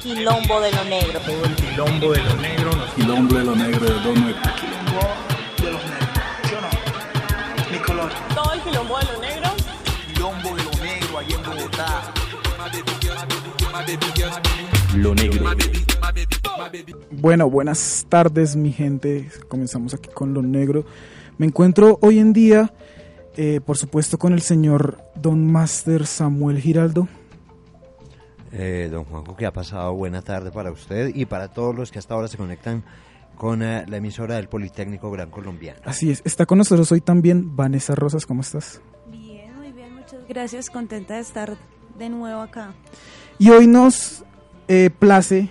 quilombo 0.00 0.60
de 0.60 0.72
lo 0.72 0.84
negro. 0.84 1.20
Todo 1.20 1.44
el 1.44 1.54
quilombo 1.56 2.12
de 2.12 2.22
lo 2.22 2.36
negro. 2.36 2.70
Quilombo 2.96 3.34
de 3.34 3.44
lo 3.44 3.56
negro 3.56 3.86
de 3.86 3.92
Don 4.00 4.14
Negro. 4.14 4.42
Quilombo 4.60 5.00
de 5.62 5.72
los 5.72 5.84
negros. 5.84 6.08
¿Sí 6.44 6.54
o 6.54 6.60
no? 6.60 7.70
Mi 7.70 7.78
color. 7.78 8.12
Todo 8.34 8.52
el 8.52 8.60
quilombo 8.60 8.98
de 8.98 9.04
lo 9.04 9.20
negro. 9.20 9.50
Quilombo 10.12 10.56
de 10.56 10.64
lo 10.64 10.70
negro 10.84 11.18
allá 11.18 11.36
en 11.36 11.42
Bogotá. 11.42 12.12
Lo 14.96 15.14
negro. 15.14 15.50
Bueno, 17.10 17.50
buenas 17.50 18.06
tardes 18.08 18.56
mi 18.56 18.72
gente. 18.72 19.28
Comenzamos 19.48 19.94
aquí 19.94 20.08
con 20.12 20.34
lo 20.34 20.42
negro. 20.42 20.84
Me 21.38 21.46
encuentro 21.46 21.98
hoy 22.02 22.18
en 22.18 22.32
día, 22.32 22.72
eh, 23.36 23.60
por 23.64 23.76
supuesto, 23.76 24.18
con 24.18 24.32
el 24.32 24.42
señor 24.42 24.98
Don 25.14 25.50
Master 25.50 26.06
Samuel 26.06 26.60
Giraldo. 26.60 27.08
Eh, 28.52 28.88
don 28.90 29.04
Juanjo, 29.04 29.36
¿qué 29.36 29.46
ha 29.46 29.52
pasado? 29.52 29.94
Buena 29.94 30.22
tarde 30.22 30.50
para 30.50 30.72
usted 30.72 31.12
y 31.14 31.24
para 31.26 31.48
todos 31.48 31.74
los 31.74 31.90
que 31.90 31.98
hasta 31.98 32.14
ahora 32.14 32.28
se 32.28 32.36
conectan 32.36 32.82
con 33.36 33.62
eh, 33.62 33.84
la 33.86 33.96
emisora 33.98 34.36
del 34.36 34.48
Politécnico 34.48 35.10
Gran 35.10 35.30
Colombiano. 35.30 35.80
Así 35.84 36.10
es, 36.10 36.20
está 36.24 36.46
con 36.46 36.58
nosotros 36.58 36.90
hoy 36.92 37.00
también 37.00 37.56
Vanessa 37.56 37.94
Rosas, 37.94 38.26
¿cómo 38.26 38.40
estás? 38.40 38.82
Bien, 39.06 39.56
muy 39.56 39.72
bien, 39.72 39.94
muchas 39.94 40.26
gracias, 40.28 40.68
contenta 40.68 41.14
de 41.14 41.20
estar 41.20 41.56
de 41.98 42.08
nuevo 42.08 42.40
acá. 42.40 42.74
Y 43.38 43.50
hoy 43.50 43.66
nos 43.66 44.24
eh, 44.68 44.90
place 44.90 45.48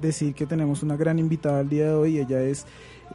decir 0.00 0.34
que 0.34 0.46
tenemos 0.46 0.82
una 0.82 0.96
gran 0.96 1.18
invitada 1.18 1.60
al 1.60 1.68
día 1.68 1.86
de 1.86 1.94
hoy, 1.94 2.18
ella 2.18 2.40
es 2.42 2.66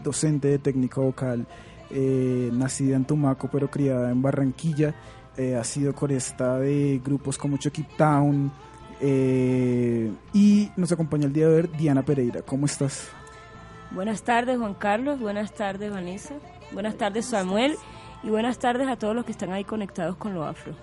docente 0.01 0.47
de 0.47 0.59
técnica 0.59 1.01
vocal, 1.01 1.45
eh, 1.91 2.49
nacida 2.51 2.95
en 2.95 3.05
Tumaco 3.05 3.49
pero 3.51 3.69
criada 3.69 4.11
en 4.11 4.21
Barranquilla, 4.21 4.95
eh, 5.37 5.55
ha 5.55 5.63
sido 5.63 5.93
coresta 5.93 6.57
de 6.59 7.01
grupos 7.03 7.37
como 7.37 7.57
Chucky 7.57 7.83
Town 7.97 8.51
eh, 9.05 10.11
y 10.33 10.71
nos 10.77 10.91
acompaña 10.93 11.25
el 11.25 11.33
día 11.33 11.49
de 11.49 11.55
hoy 11.55 11.69
Diana 11.77 12.03
Pereira, 12.03 12.41
¿cómo 12.41 12.65
estás? 12.65 13.09
Buenas 13.91 14.23
tardes 14.23 14.57
Juan 14.57 14.73
Carlos, 14.73 15.19
buenas 15.19 15.53
tardes 15.53 15.91
Vanessa, 15.91 16.35
buenas 16.71 16.95
tardes 16.97 17.25
Samuel 17.25 17.75
y 18.23 18.29
buenas 18.29 18.59
tardes 18.59 18.87
a 18.87 18.95
todos 18.95 19.13
los 19.13 19.25
que 19.25 19.33
están 19.33 19.51
ahí 19.51 19.65
conectados 19.65 20.15
con 20.15 20.33
lo 20.33 20.45
afro. 20.45 20.73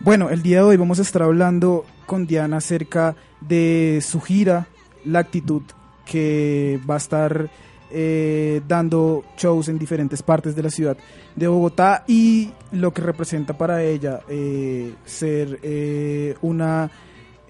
Bueno, 0.00 0.30
el 0.30 0.42
día 0.42 0.58
de 0.58 0.64
hoy 0.64 0.76
vamos 0.76 0.98
a 0.98 1.02
estar 1.02 1.22
hablando 1.22 1.84
con 2.06 2.26
Diana 2.26 2.56
acerca 2.56 3.14
de 3.40 4.00
su 4.02 4.20
gira, 4.20 4.66
La 5.04 5.20
Actitud, 5.20 5.62
que 6.04 6.80
va 6.90 6.94
a 6.94 6.98
estar 6.98 7.48
eh, 7.94 8.62
dando 8.66 9.22
shows 9.36 9.68
en 9.68 9.78
diferentes 9.78 10.22
partes 10.22 10.56
de 10.56 10.62
la 10.62 10.70
ciudad 10.70 10.96
de 11.36 11.46
Bogotá 11.46 12.04
y 12.08 12.50
lo 12.72 12.92
que 12.92 13.02
representa 13.02 13.56
para 13.56 13.82
ella 13.82 14.20
eh, 14.28 14.94
ser 15.04 15.60
eh, 15.62 16.34
una, 16.40 16.90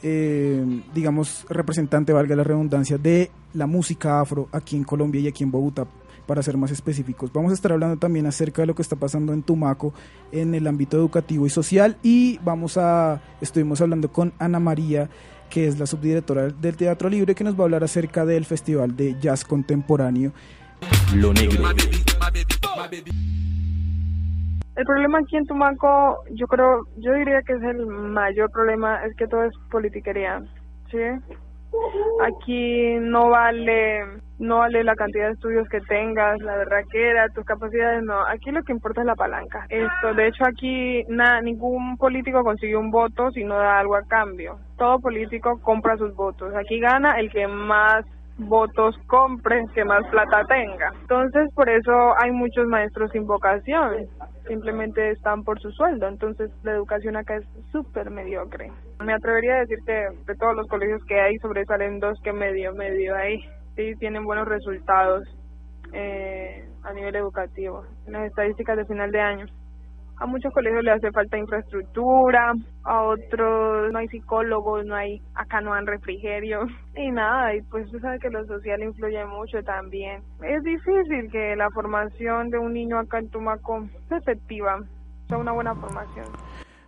eh, 0.03 0.83
digamos, 0.95 1.47
representante, 1.48 2.12
valga 2.12 2.36
la 2.36 2.45
redundancia, 2.45 2.98
de 2.98 3.31
la 3.55 3.67
música 3.67 4.20
afro 4.20 4.48
aquí 4.53 4.77
en 4.77 4.84
Colombia 4.84 5.20
y 5.20 5.28
aquí 5.28 5.45
en 5.45 5.50
Bogotá, 5.50 5.86
para 6.27 6.42
ser 6.42 6.56
más 6.56 6.70
específicos. 6.70 7.33
Vamos 7.33 7.53
a 7.53 7.55
estar 7.55 7.72
hablando 7.72 7.97
también 7.97 8.27
acerca 8.27 8.62
de 8.62 8.67
lo 8.67 8.75
que 8.75 8.83
está 8.83 8.97
pasando 8.97 9.33
en 9.33 9.42
Tumaco 9.42 9.92
en 10.30 10.55
el 10.55 10.67
ámbito 10.67 10.97
educativo 10.97 11.47
y 11.47 11.50
social 11.50 11.97
y 12.03 12.39
vamos 12.45 12.77
a, 12.77 13.23
estuvimos 13.41 13.80
hablando 13.80 14.12
con 14.12 14.33
Ana 14.39 14.61
María 14.61 15.08
que 15.53 15.67
es 15.67 15.78
la 15.78 15.84
subdirectora 15.84 16.48
del 16.48 16.77
Teatro 16.77 17.11
Libre, 17.11 17.34
que 17.34 17.45
nos 17.45 17.55
va 17.55 17.61
a 17.61 17.64
hablar 17.64 17.84
acerca 17.84 18.25
del 18.25 18.47
Festival 18.47 18.97
de 18.97 19.19
Jazz 19.20 19.45
Contemporáneo. 19.45 20.33
Lo 21.14 21.34
negro. 21.34 21.62
El 24.74 24.84
problema 24.86 25.18
aquí 25.18 25.36
en 25.36 25.46
Tumaco, 25.46 26.24
yo 26.30 26.46
creo, 26.46 26.84
yo 26.96 27.12
diría 27.12 27.42
que 27.42 27.52
es 27.52 27.62
el 27.62 27.86
mayor 27.86 28.50
problema, 28.50 29.04
es 29.04 29.14
que 29.16 29.26
todo 29.26 29.44
es 29.44 29.52
politiquería, 29.70 30.40
¿sí? 30.90 30.98
Aquí 32.22 32.96
no 33.00 33.28
vale, 33.28 34.00
no 34.38 34.58
vale 34.58 34.84
la 34.84 34.94
cantidad 34.94 35.26
de 35.26 35.32
estudios 35.32 35.68
que 35.68 35.80
tengas, 35.82 36.40
la 36.40 36.56
verdad 36.56 36.82
que 36.90 37.10
era, 37.10 37.28
tus 37.30 37.44
capacidades, 37.44 38.02
no. 38.02 38.27
Aquí 38.27 38.50
lo 38.50 38.62
que 38.62 38.72
importa 38.72 39.02
es 39.02 39.06
la 39.06 39.14
palanca. 39.14 39.66
Esto, 39.68 40.14
de 40.14 40.28
hecho 40.28 40.44
aquí 40.46 41.05
nada, 41.08 41.40
ningún 41.40 41.96
político 41.96 42.42
consigue 42.42 42.77
un 42.77 42.90
voto 42.90 43.30
si 43.30 43.44
no 43.44 43.56
da 43.56 43.78
algo 43.78 43.96
a 43.96 44.02
cambio. 44.02 44.58
Todo 44.77 45.00
político 45.00 45.61
compra 45.62 45.96
sus 45.96 46.14
votos. 46.14 46.55
Aquí 46.55 46.78
gana 46.78 47.18
el 47.18 47.30
que 47.30 47.46
más 47.46 48.05
votos 48.38 48.96
compre, 49.06 49.64
que 49.74 49.84
más 49.84 50.06
plata 50.08 50.44
tenga. 50.46 50.92
Entonces, 51.02 51.52
por 51.55 51.68
eso 51.68 52.14
hay 52.18 52.30
muchos 52.30 52.66
maestros 52.66 53.11
sin 53.12 53.27
vocación, 53.27 54.06
simplemente 54.47 55.11
están 55.11 55.45
por 55.45 55.61
su 55.61 55.70
sueldo. 55.73 56.08
Entonces, 56.08 56.51
la 56.63 56.73
educación 56.73 57.17
acá 57.17 57.36
es 57.36 57.47
súper 57.70 58.11
mediocre. 58.11 58.70
Me 59.05 59.13
atrevería 59.13 59.57
a 59.57 59.61
decir 59.61 59.79
que 59.86 60.08
de 60.27 60.35
todos 60.36 60.57
los 60.57 60.67
colegios 60.69 61.03
que 61.05 61.20
hay, 61.20 61.39
sobresalen 61.39 62.01
dos 62.01 62.19
que 62.23 62.33
medio, 62.33 62.75
medio 62.75 63.17
ahí. 63.17 63.41
Sí, 63.77 63.95
tienen 63.98 64.25
buenos 64.25 64.47
resultados 64.47 65.25
eh, 65.92 66.69
a 66.83 66.92
nivel 66.92 67.17
educativo, 67.17 67.85
en 68.07 68.13
las 68.14 68.27
estadísticas 68.27 68.77
de 68.77 68.86
final 68.86 69.11
de 69.13 69.20
año. 69.20 69.47
A 70.18 70.27
muchos 70.27 70.52
colegios 70.52 70.84
le 70.84 70.92
hace 70.92 71.11
falta 71.11 71.36
infraestructura, 71.36 72.55
a 72.84 73.02
otros 73.02 73.92
no 73.92 73.98
hay 73.98 74.08
psicólogos, 74.08 74.84
no 74.86 74.95
hay, 74.95 75.20
acá 75.34 75.61
no 75.61 75.74
hay 75.74 75.84
refrigerio 75.84 76.67
y 76.96 77.11
nada, 77.11 77.55
y 77.55 77.62
pues 77.62 77.90
tú 77.90 77.98
sabes 77.98 78.20
que 78.20 78.30
lo 78.30 78.46
social 78.46 78.83
influye 78.83 79.24
mucho 79.27 79.62
también. 79.64 80.23
Es 80.42 80.62
difícil 80.62 81.30
que 81.30 81.56
la 81.56 81.70
formación 81.70 82.50
de 82.50 82.58
un 82.58 82.73
niño 82.73 82.98
acá 82.98 83.18
en 83.18 83.30
Tumaco 83.30 83.89
sea 84.08 84.18
efectiva, 84.18 84.80
sea 85.28 85.39
una 85.39 85.52
buena 85.52 85.74
formación. 85.74 86.27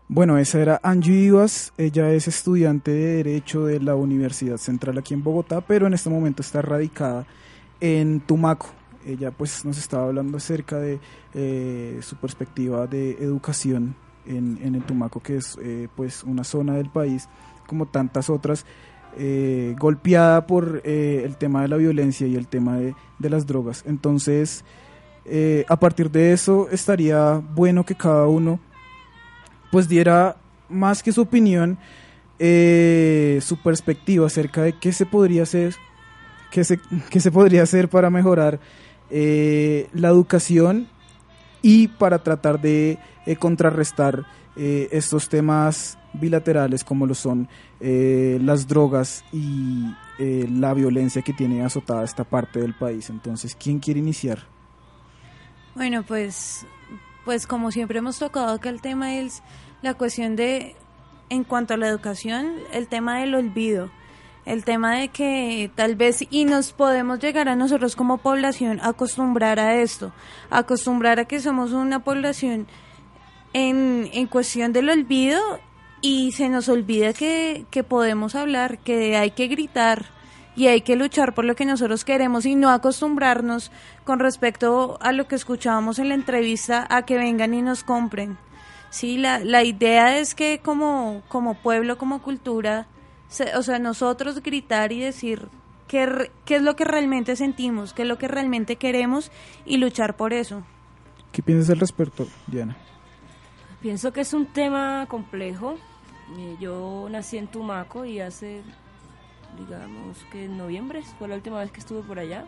Bueno, 0.07 0.37
esa 0.37 0.61
era 0.61 0.81
Angie 0.83 1.13
Vivas, 1.13 1.73
ella 1.79 2.11
es 2.11 2.29
estudiante 2.29 2.91
de 2.91 3.17
Derecho 3.25 3.65
de 3.65 3.81
la 3.81 3.95
Universidad 3.95 4.59
Central 4.59 4.99
aquí 4.99 5.15
en 5.15 5.25
Bogotá, 5.25 5.63
pero 5.63 5.87
en 5.87 5.95
este 5.95 6.11
momento 6.11 6.43
está 6.43 6.61
radicada 6.61 7.25
en 7.81 8.21
Tumaco. 8.21 8.67
Ella 9.07 9.31
pues 9.31 9.65
nos 9.65 9.79
estaba 9.79 10.07
hablando 10.07 10.39
acerca 10.39 10.79
de 10.79 10.99
eh, 11.35 11.99
su 12.03 12.17
perspectiva 12.17 12.87
de 12.87 13.13
educación 13.13 13.95
en, 14.27 14.59
en 14.63 14.75
el 14.75 14.83
Tumaco, 14.83 15.21
que 15.21 15.37
es 15.37 15.59
eh, 15.63 15.89
pues 15.95 16.25
una 16.25 16.45
zona 16.45 16.75
del 16.75 16.89
país, 16.89 17.29
como 17.67 17.87
tantas 17.87 18.31
otras, 18.31 18.65
eh, 19.19 19.75
golpeada 19.79 20.47
por 20.47 20.81
el 20.85 21.37
tema 21.37 21.63
de 21.63 21.69
la 21.69 21.77
violencia 21.77 22.27
y 22.27 22.35
el 22.35 22.47
tema 22.47 22.79
de, 22.79 22.95
de 23.19 23.31
las 23.31 23.47
drogas. 23.47 23.85
Entonces, 23.87 24.65
a 25.69 25.77
partir 25.79 26.11
de 26.11 26.33
eso, 26.33 26.69
estaría 26.71 27.43
bueno 27.55 27.85
que 27.85 27.95
cada 27.95 28.27
uno 28.27 28.59
pues 29.71 29.89
diera 29.89 30.37
más 30.69 31.03
que 31.03 31.13
su 31.13 31.23
opinión, 31.23 31.79
su 32.39 33.59
perspectiva 33.63 34.27
acerca 34.27 34.63
de 34.63 34.73
qué 34.73 34.93
se 34.93 35.07
podría 35.07 35.45
hacer, 35.45 35.75
qué 36.51 36.65
se, 36.65 36.79
qué 37.11 37.21
se 37.21 37.31
podría 37.31 37.63
hacer 37.63 37.89
para 37.89 38.11
mejorar 38.11 38.61
eh, 39.17 39.89
la 39.93 40.09
educación 40.09 40.89
y 41.63 41.87
para 41.87 42.19
tratar 42.19 42.61
de 42.61 42.99
eh, 43.27 43.37
contrarrestar 43.37 44.27
eh, 44.57 44.89
estos 44.91 45.29
temas 45.29 45.97
bilaterales 46.13 46.85
como 46.85 47.07
lo 47.07 47.15
son 47.15 47.49
eh, 47.81 48.39
las 48.43 48.67
drogas 48.67 49.25
y 49.33 49.95
eh, 50.19 50.47
la 50.51 50.75
violencia 50.75 51.23
que 51.23 51.33
tiene 51.33 51.65
azotada 51.65 52.05
esta 52.05 52.25
parte 52.25 52.61
del 52.61 52.75
país. 52.75 53.11
Entonces, 53.11 53.57
¿quién 53.57 53.79
quiere 53.79 54.01
iniciar? 54.01 54.45
Bueno, 55.75 56.03
pues, 56.03 56.67
pues 57.25 57.47
como 57.47 57.71
siempre 57.71 57.99
hemos 57.99 58.19
tocado 58.19 58.61
que 58.61 58.69
el 58.69 58.81
tema 58.81 59.17
es 59.17 59.43
la 59.83 59.95
cuestión 59.95 60.37
de, 60.37 60.77
en 61.31 61.45
cuanto 61.45 61.75
a 61.75 61.77
la 61.77 61.89
educación, 61.89 62.53
el 62.73 62.89
tema 62.89 63.21
del 63.21 63.35
olvido, 63.35 63.91
el 64.47 64.65
tema 64.65 64.97
de 64.97 65.09
que 65.09 65.71
tal 65.75 65.97
vez 65.97 66.27
y 66.31 66.45
nos 66.45 66.73
podemos 66.73 67.19
llegar 67.19 67.49
a 67.49 67.57
nosotros 67.57 67.97
como 67.97 68.19
población 68.19 68.81
acostumbrar 68.83 69.59
a 69.59 69.77
esto, 69.77 70.13
acostumbrar 70.51 71.19
a 71.19 71.25
que 71.25 71.41
somos 71.41 71.73
una 71.73 72.05
población 72.05 72.67
en, 73.53 74.11
en 74.13 74.27
cuestión 74.27 74.73
del 74.73 74.91
olvido 74.91 75.41
y 76.01 76.33
se 76.33 76.49
nos 76.49 76.69
olvida 76.69 77.15
que, 77.15 77.65
que 77.71 77.83
podemos 77.83 78.35
hablar, 78.35 78.79
que 78.79 79.17
hay 79.17 79.31
que 79.31 79.49
gritar 79.49 80.07
y 80.57 80.67
hay 80.69 80.83
que 80.83 80.97
luchar 80.97 81.35
por 81.35 81.45
lo 81.45 81.57
que 81.57 81.65
nosotros 81.65 82.05
queremos 82.05 82.47
y 82.47 82.55
no 82.55 82.71
acostumbrarnos 82.71 83.73
con 84.05 84.19
respecto 84.19 84.99
a 85.01 85.13
lo 85.13 85.27
que 85.27 85.35
escuchábamos 85.35 85.99
en 85.99 86.11
la 86.11 86.15
entrevista 86.15 86.87
a 86.91 87.07
que 87.07 87.17
vengan 87.17 87.55
y 87.55 87.63
nos 87.63 87.83
compren. 87.83 88.37
Sí, 88.91 89.19
la, 89.19 89.41
la 89.41 89.65
idea 89.65 90.19
es 90.19 90.35
que 90.35 90.61
como, 90.63 91.23
como 91.29 91.55
pueblo, 91.55 91.99
como 91.99 92.23
cultura, 92.23 92.87
o 93.57 93.63
sea, 93.63 93.79
nosotros 93.79 94.43
gritar 94.43 94.93
y 94.93 95.01
decir 95.01 95.49
qué, 95.89 96.31
qué 96.45 96.57
es 96.57 96.63
lo 96.63 96.77
que 96.77 96.85
realmente 96.85 97.37
sentimos, 97.37 97.93
qué 97.93 98.03
es 98.03 98.09
lo 98.09 98.19
que 98.19 98.29
realmente 98.29 98.77
queremos 98.77 99.31
y 99.65 99.79
luchar 99.79 100.17
por 100.17 100.33
eso. 100.33 100.63
¿Qué 101.33 101.43
piensas 101.43 101.71
al 101.71 101.81
respecto, 101.81 102.27
Diana? 102.47 102.77
Pienso 103.81 104.13
que 104.13 104.21
es 104.21 104.33
un 104.33 104.47
tema 104.47 105.07
complejo. 105.09 105.77
Eh, 106.39 106.57
Yo 106.61 107.09
nací 107.11 107.37
en 107.37 107.49
Tumaco 107.49 108.05
y 108.05 108.21
hace, 108.21 108.63
digamos 109.59 110.19
que 110.31 110.45
en 110.45 110.57
noviembre 110.57 111.03
fue 111.19 111.29
la 111.29 111.35
última 111.35 111.59
vez 111.59 111.71
que 111.71 111.81
estuve 111.81 112.03
por 112.03 112.19
allá. 112.19 112.47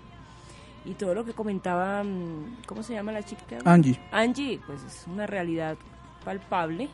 Y 0.84 0.94
todo 0.94 1.14
lo 1.14 1.24
que 1.24 1.32
comentaba, 1.32 2.04
mm, 2.04 2.62
¿cómo 2.66 2.82
se 2.84 2.94
llama 2.94 3.10
la 3.10 3.24
chica? 3.24 3.58
Angie. 3.64 4.00
Angie, 4.12 4.60
pues 4.66 4.82
es 4.84 5.04
una 5.08 5.26
realidad 5.26 5.76
palpable 6.24 6.88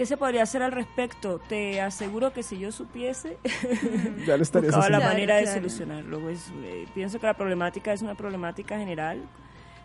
¿Qué 0.00 0.06
se 0.06 0.16
podría 0.16 0.44
hacer 0.44 0.62
al 0.62 0.72
respecto? 0.72 1.40
Te 1.46 1.78
aseguro 1.82 2.32
que 2.32 2.42
si 2.42 2.58
yo 2.58 2.72
supiese, 2.72 3.36
Ya 4.26 4.38
lo 4.38 4.42
estarías 4.42 4.74
buscaba 4.74 4.88
la 4.98 5.06
manera 5.06 5.36
de 5.36 5.46
solucionarlo. 5.46 6.20
Pues, 6.20 6.50
eh, 6.62 6.86
pienso 6.94 7.20
que 7.20 7.26
la 7.26 7.34
problemática 7.34 7.92
es 7.92 8.00
una 8.00 8.14
problemática 8.14 8.78
general 8.78 9.20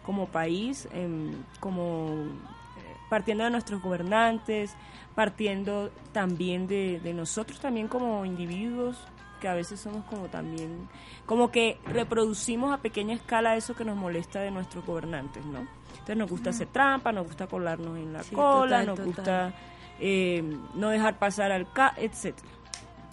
como 0.05 0.27
país, 0.27 0.87
em, 0.93 1.33
como 1.59 2.13
eh, 2.13 2.95
partiendo 3.09 3.43
de 3.43 3.49
nuestros 3.49 3.81
gobernantes, 3.81 4.73
partiendo 5.15 5.91
también 6.13 6.65
de, 6.65 7.01
de 7.03 7.13
nosotros 7.13 7.59
también 7.59 7.89
como 7.89 8.23
individuos, 8.23 8.95
que 9.41 9.49
a 9.49 9.53
veces 9.53 9.81
somos 9.81 10.05
como 10.05 10.27
también, 10.27 10.87
como 11.25 11.51
que 11.51 11.77
reproducimos 11.87 12.73
a 12.73 12.77
pequeña 12.77 13.15
escala 13.15 13.57
eso 13.57 13.75
que 13.75 13.83
nos 13.83 13.97
molesta 13.97 14.39
de 14.39 14.51
nuestros 14.51 14.85
gobernantes, 14.85 15.43
¿no? 15.45 15.67
Entonces 15.91 16.15
nos 16.15 16.29
gusta 16.29 16.51
hacer 16.51 16.67
trampa, 16.67 17.11
nos 17.11 17.27
gusta 17.27 17.47
colarnos 17.47 17.97
en 17.97 18.13
la 18.13 18.23
Sí, 18.23 18.33
cola, 18.33 18.85
total, 18.85 18.85
nos 18.85 18.95
total. 18.95 19.05
gusta 19.07 19.53
eh, 19.99 20.43
no 20.75 20.89
dejar 20.89 21.17
pasar 21.19 21.51
al 21.51 21.71
ca, 21.71 21.93
etcétera. 21.97 22.47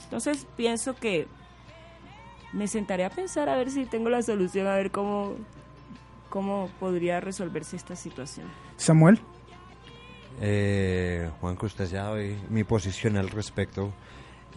Entonces 0.04 0.46
pienso 0.56 0.94
que 0.94 1.26
me 2.52 2.66
sentaré 2.68 3.04
a 3.04 3.10
pensar 3.10 3.48
a 3.48 3.56
ver 3.56 3.70
si 3.70 3.86
tengo 3.86 4.10
la 4.10 4.22
solución, 4.22 4.66
a 4.66 4.74
ver 4.74 4.90
cómo, 4.90 5.36
cómo 6.28 6.68
podría 6.78 7.20
resolverse 7.20 7.76
esta 7.76 7.96
situación. 7.96 8.46
Samuel, 8.76 9.20
Eh, 10.40 11.30
Juanco, 11.40 11.66
usted 11.66 11.86
ya 11.86 12.04
sabe 12.04 12.38
mi 12.48 12.64
posición 12.64 13.16
al 13.16 13.28
respecto 13.28 13.92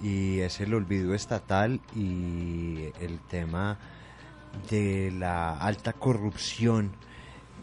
y 0.01 0.39
es 0.39 0.61
el 0.61 0.73
olvido 0.73 1.13
estatal 1.13 1.81
y 1.95 2.91
el 3.01 3.19
tema 3.29 3.77
de 4.69 5.11
la 5.11 5.57
alta 5.57 5.91
corrupción 5.93 6.91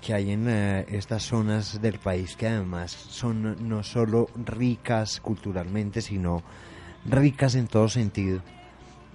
que 0.03 0.15
hay 0.15 0.33
en 0.33 0.49
eh, 0.49 0.85
estas 0.91 1.23
zonas 1.23 1.81
del 1.81 1.99
país 1.99 2.37
que 2.37 2.49
además 2.49 2.91
son 2.91 3.69
no 3.69 3.83
solo 3.83 4.29
ricas 4.45 5.21
culturalmente 5.21 6.03
sino 6.03 6.43
ricas 7.07 7.55
en 7.55 7.69
todo 7.69 7.89
sentido 7.89 8.43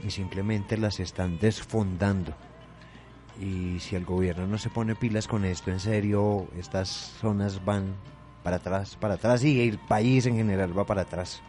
y 0.03 0.11
simplemente 0.11 0.77
las 0.77 0.99
están 0.99 1.37
desfondando 1.39 2.33
y 3.39 3.79
si 3.79 3.95
el 3.95 4.05
gobierno 4.05 4.47
no 4.47 4.57
se 4.57 4.69
pone 4.69 4.95
pilas 4.95 5.27
con 5.27 5.45
esto 5.45 5.71
en 5.71 5.79
serio 5.79 6.47
estas 6.57 6.87
zonas 7.19 7.63
van 7.63 7.93
para 8.41 8.55
atrás 8.55 8.95
para 8.95 9.15
atrás 9.15 9.43
y 9.43 9.67
el 9.67 9.77
país 9.77 10.25
en 10.25 10.37
general 10.37 10.77
va 10.77 10.85
para 10.85 11.01
atrás 11.01 11.41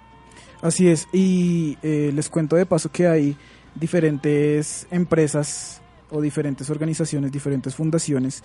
así 0.61 0.89
es. 0.89 1.09
Y 1.13 1.79
eh, 1.83 2.11
les 2.15 2.29
cuento 2.29 2.57
de 2.57 2.67
paso 2.67 2.91
que 2.91 3.07
hay 3.07 3.37
diferentes 3.75 4.87
empresas 4.91 5.81
o 6.11 6.21
diferentes 6.21 6.71
organizaciones, 6.71 7.31
diferentes 7.31 7.75
fundaciones 7.75 8.43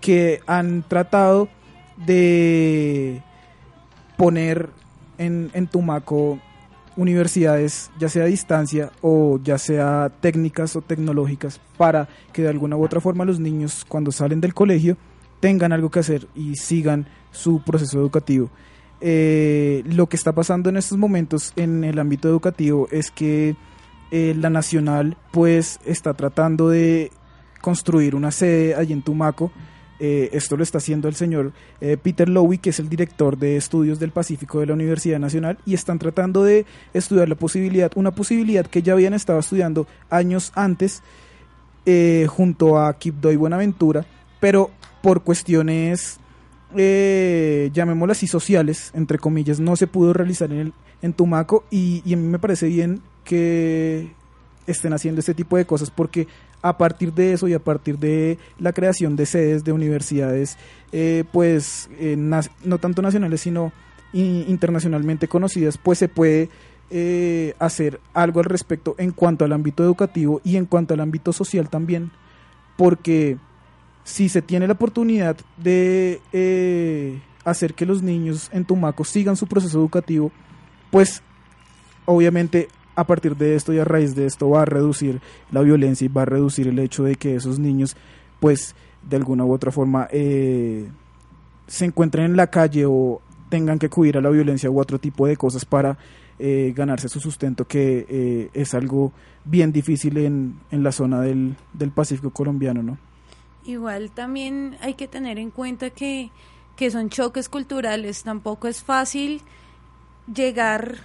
que 0.00 0.40
han 0.46 0.82
tratado 0.82 1.48
de 1.96 3.22
poner 4.16 4.70
en, 5.18 5.50
en 5.54 5.66
Tumaco 5.66 6.38
universidades, 6.96 7.90
ya 7.98 8.08
sea 8.08 8.24
a 8.24 8.26
distancia 8.26 8.90
o 9.00 9.38
ya 9.42 9.58
sea 9.58 10.10
técnicas 10.20 10.76
o 10.76 10.82
tecnológicas, 10.82 11.60
para 11.76 12.08
que 12.32 12.42
de 12.42 12.48
alguna 12.48 12.76
u 12.76 12.84
otra 12.84 13.00
forma 13.00 13.24
los 13.24 13.40
niños 13.40 13.84
cuando 13.88 14.12
salen 14.12 14.40
del 14.40 14.54
colegio 14.54 14.96
tengan 15.40 15.72
algo 15.72 15.90
que 15.90 16.00
hacer 16.00 16.28
y 16.34 16.56
sigan 16.56 17.06
su 17.30 17.62
proceso 17.62 17.98
educativo. 17.98 18.50
Eh, 19.00 19.82
lo 19.86 20.08
que 20.08 20.16
está 20.16 20.32
pasando 20.32 20.68
en 20.68 20.76
estos 20.76 20.98
momentos 20.98 21.54
en 21.56 21.84
el 21.84 21.98
ámbito 21.98 22.28
educativo 22.28 22.86
es 22.90 23.10
que 23.10 23.56
eh, 24.10 24.34
la 24.36 24.50
Nacional 24.50 25.16
pues 25.30 25.80
está 25.86 26.12
tratando 26.14 26.68
de 26.68 27.10
construir 27.62 28.14
una 28.14 28.30
sede 28.30 28.74
allí 28.74 28.92
en 28.92 29.02
Tumaco. 29.02 29.50
Eh, 30.02 30.30
esto 30.32 30.56
lo 30.56 30.62
está 30.62 30.78
haciendo 30.78 31.08
el 31.08 31.14
señor 31.14 31.52
eh, 31.82 31.98
Peter 32.02 32.26
Lowy, 32.26 32.56
que 32.56 32.70
es 32.70 32.80
el 32.80 32.88
director 32.88 33.36
de 33.36 33.58
estudios 33.58 34.00
del 34.00 34.12
Pacífico 34.12 34.58
de 34.58 34.66
la 34.66 34.72
Universidad 34.72 35.18
Nacional, 35.18 35.58
y 35.66 35.74
están 35.74 35.98
tratando 35.98 36.42
de 36.42 36.64
estudiar 36.94 37.28
la 37.28 37.34
posibilidad, 37.34 37.92
una 37.96 38.10
posibilidad 38.10 38.66
que 38.66 38.80
ya 38.80 38.94
habían 38.94 39.12
estado 39.12 39.38
estudiando 39.38 39.86
años 40.08 40.52
antes 40.54 41.02
eh, 41.84 42.26
junto 42.30 42.78
a 42.78 42.94
Kipdo 42.94 43.30
y 43.30 43.36
Buenaventura, 43.36 44.06
pero 44.40 44.70
por 45.02 45.22
cuestiones, 45.22 46.18
llamémoslas 46.74 48.16
así, 48.16 48.26
sociales, 48.26 48.92
entre 48.94 49.18
comillas, 49.18 49.60
no 49.60 49.76
se 49.76 49.86
pudo 49.86 50.14
realizar 50.14 50.50
en, 50.50 50.58
el, 50.58 50.72
en 51.02 51.12
Tumaco 51.12 51.64
y, 51.70 52.02
y 52.06 52.14
a 52.14 52.16
mí 52.16 52.26
me 52.26 52.38
parece 52.38 52.68
bien 52.68 53.02
que 53.24 54.14
estén 54.66 54.92
haciendo 54.92 55.20
este 55.20 55.34
tipo 55.34 55.56
de 55.56 55.66
cosas 55.66 55.90
porque 55.90 56.26
a 56.62 56.76
partir 56.76 57.12
de 57.12 57.32
eso 57.32 57.48
y 57.48 57.54
a 57.54 57.58
partir 57.58 57.98
de 57.98 58.38
la 58.58 58.72
creación 58.72 59.16
de 59.16 59.26
sedes 59.26 59.64
de 59.64 59.72
universidades, 59.72 60.56
eh, 60.92 61.24
pues 61.32 61.88
eh, 61.98 62.16
no 62.16 62.78
tanto 62.78 63.02
nacionales 63.02 63.40
sino 63.40 63.72
internacionalmente 64.12 65.28
conocidas, 65.28 65.78
pues 65.78 65.98
se 65.98 66.08
puede 66.08 66.48
eh, 66.90 67.54
hacer 67.58 68.00
algo 68.12 68.40
al 68.40 68.46
respecto 68.46 68.96
en 68.98 69.12
cuanto 69.12 69.44
al 69.44 69.52
ámbito 69.52 69.84
educativo 69.84 70.40
y 70.44 70.56
en 70.56 70.66
cuanto 70.66 70.94
al 70.94 71.00
ámbito 71.00 71.32
social 71.32 71.70
también, 71.70 72.10
porque 72.76 73.38
si 74.02 74.28
se 74.28 74.42
tiene 74.42 74.66
la 74.66 74.72
oportunidad 74.72 75.36
de 75.56 76.20
hacer 77.44 77.74
que 77.74 77.86
los 77.86 78.02
niños 78.02 78.50
en 78.52 78.64
Tumaco 78.64 79.04
sigan 79.04 79.36
su 79.36 79.46
proceso 79.46 79.78
educativo, 79.78 80.32
pues 80.90 81.22
obviamente 82.04 82.68
a 83.00 83.06
partir 83.06 83.36
de 83.36 83.56
esto 83.56 83.72
y 83.72 83.78
a 83.78 83.84
raíz 83.84 84.14
de 84.14 84.26
esto 84.26 84.50
va 84.50 84.62
a 84.62 84.64
reducir 84.64 85.20
la 85.50 85.62
violencia 85.62 86.04
y 86.04 86.08
va 86.08 86.22
a 86.22 86.26
reducir 86.26 86.68
el 86.68 86.78
hecho 86.78 87.04
de 87.04 87.16
que 87.16 87.34
esos 87.34 87.58
niños 87.58 87.96
pues 88.38 88.74
de 89.02 89.16
alguna 89.16 89.44
u 89.44 89.52
otra 89.52 89.72
forma 89.72 90.08
eh, 90.10 90.88
se 91.66 91.84
encuentren 91.84 92.26
en 92.26 92.36
la 92.36 92.48
calle 92.48 92.84
o 92.86 93.20
tengan 93.48 93.78
que 93.78 93.86
acudir 93.86 94.16
a 94.16 94.20
la 94.20 94.30
violencia 94.30 94.70
u 94.70 94.80
otro 94.80 94.98
tipo 94.98 95.26
de 95.26 95.36
cosas 95.36 95.64
para 95.64 95.98
eh, 96.38 96.72
ganarse 96.74 97.08
su 97.08 97.20
sustento 97.20 97.66
que 97.66 98.06
eh, 98.08 98.50
es 98.54 98.74
algo 98.74 99.12
bien 99.44 99.72
difícil 99.72 100.16
en, 100.18 100.60
en 100.70 100.82
la 100.82 100.92
zona 100.92 101.20
del, 101.20 101.56
del 101.72 101.90
Pacífico 101.90 102.30
colombiano, 102.30 102.82
¿no? 102.82 102.98
Igual 103.64 104.10
también 104.10 104.76
hay 104.80 104.94
que 104.94 105.06
tener 105.06 105.38
en 105.38 105.50
cuenta 105.50 105.90
que, 105.90 106.30
que 106.76 106.90
son 106.90 107.10
choques 107.10 107.48
culturales. 107.48 108.22
Tampoco 108.22 108.68
es 108.68 108.82
fácil 108.82 109.42
llegar 110.32 110.96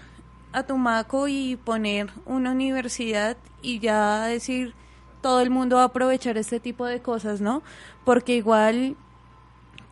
a 0.56 0.64
Tumaco 0.64 1.28
y 1.28 1.58
poner 1.58 2.10
una 2.26 2.52
universidad 2.52 3.38
y 3.62 3.80
ya 3.80 4.26
decir 4.26 4.74
todo 5.22 5.42
el 5.42 5.50
mundo 5.50 5.78
va 5.78 5.84
a 5.84 5.86
aprovechar 5.86 6.38
este 6.38 6.60
tipo 6.60 6.86
de 6.86 7.02
cosas, 7.02 7.42
¿no? 7.42 7.62
Porque 8.06 8.36
igual 8.36 8.96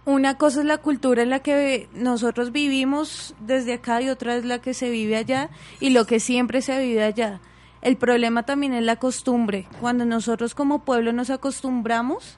una 0.05 0.37
cosa 0.37 0.61
es 0.61 0.65
la 0.65 0.77
cultura 0.77 1.23
en 1.23 1.29
la 1.29 1.39
que 1.39 1.89
nosotros 1.93 2.51
vivimos 2.51 3.35
desde 3.39 3.73
acá 3.73 4.01
y 4.01 4.09
otra 4.09 4.35
es 4.35 4.45
la 4.45 4.59
que 4.59 4.73
se 4.73 4.89
vive 4.89 5.15
allá 5.17 5.49
y 5.79 5.89
lo 5.89 6.05
que 6.05 6.19
siempre 6.19 6.61
se 6.61 6.79
vive 6.79 7.03
allá. 7.03 7.41
El 7.81 7.97
problema 7.97 8.43
también 8.43 8.73
es 8.73 8.83
la 8.83 8.95
costumbre. 8.95 9.67
Cuando 9.81 10.05
nosotros 10.05 10.55
como 10.55 10.85
pueblo 10.85 11.11
nos 11.11 11.29
acostumbramos 11.29 12.37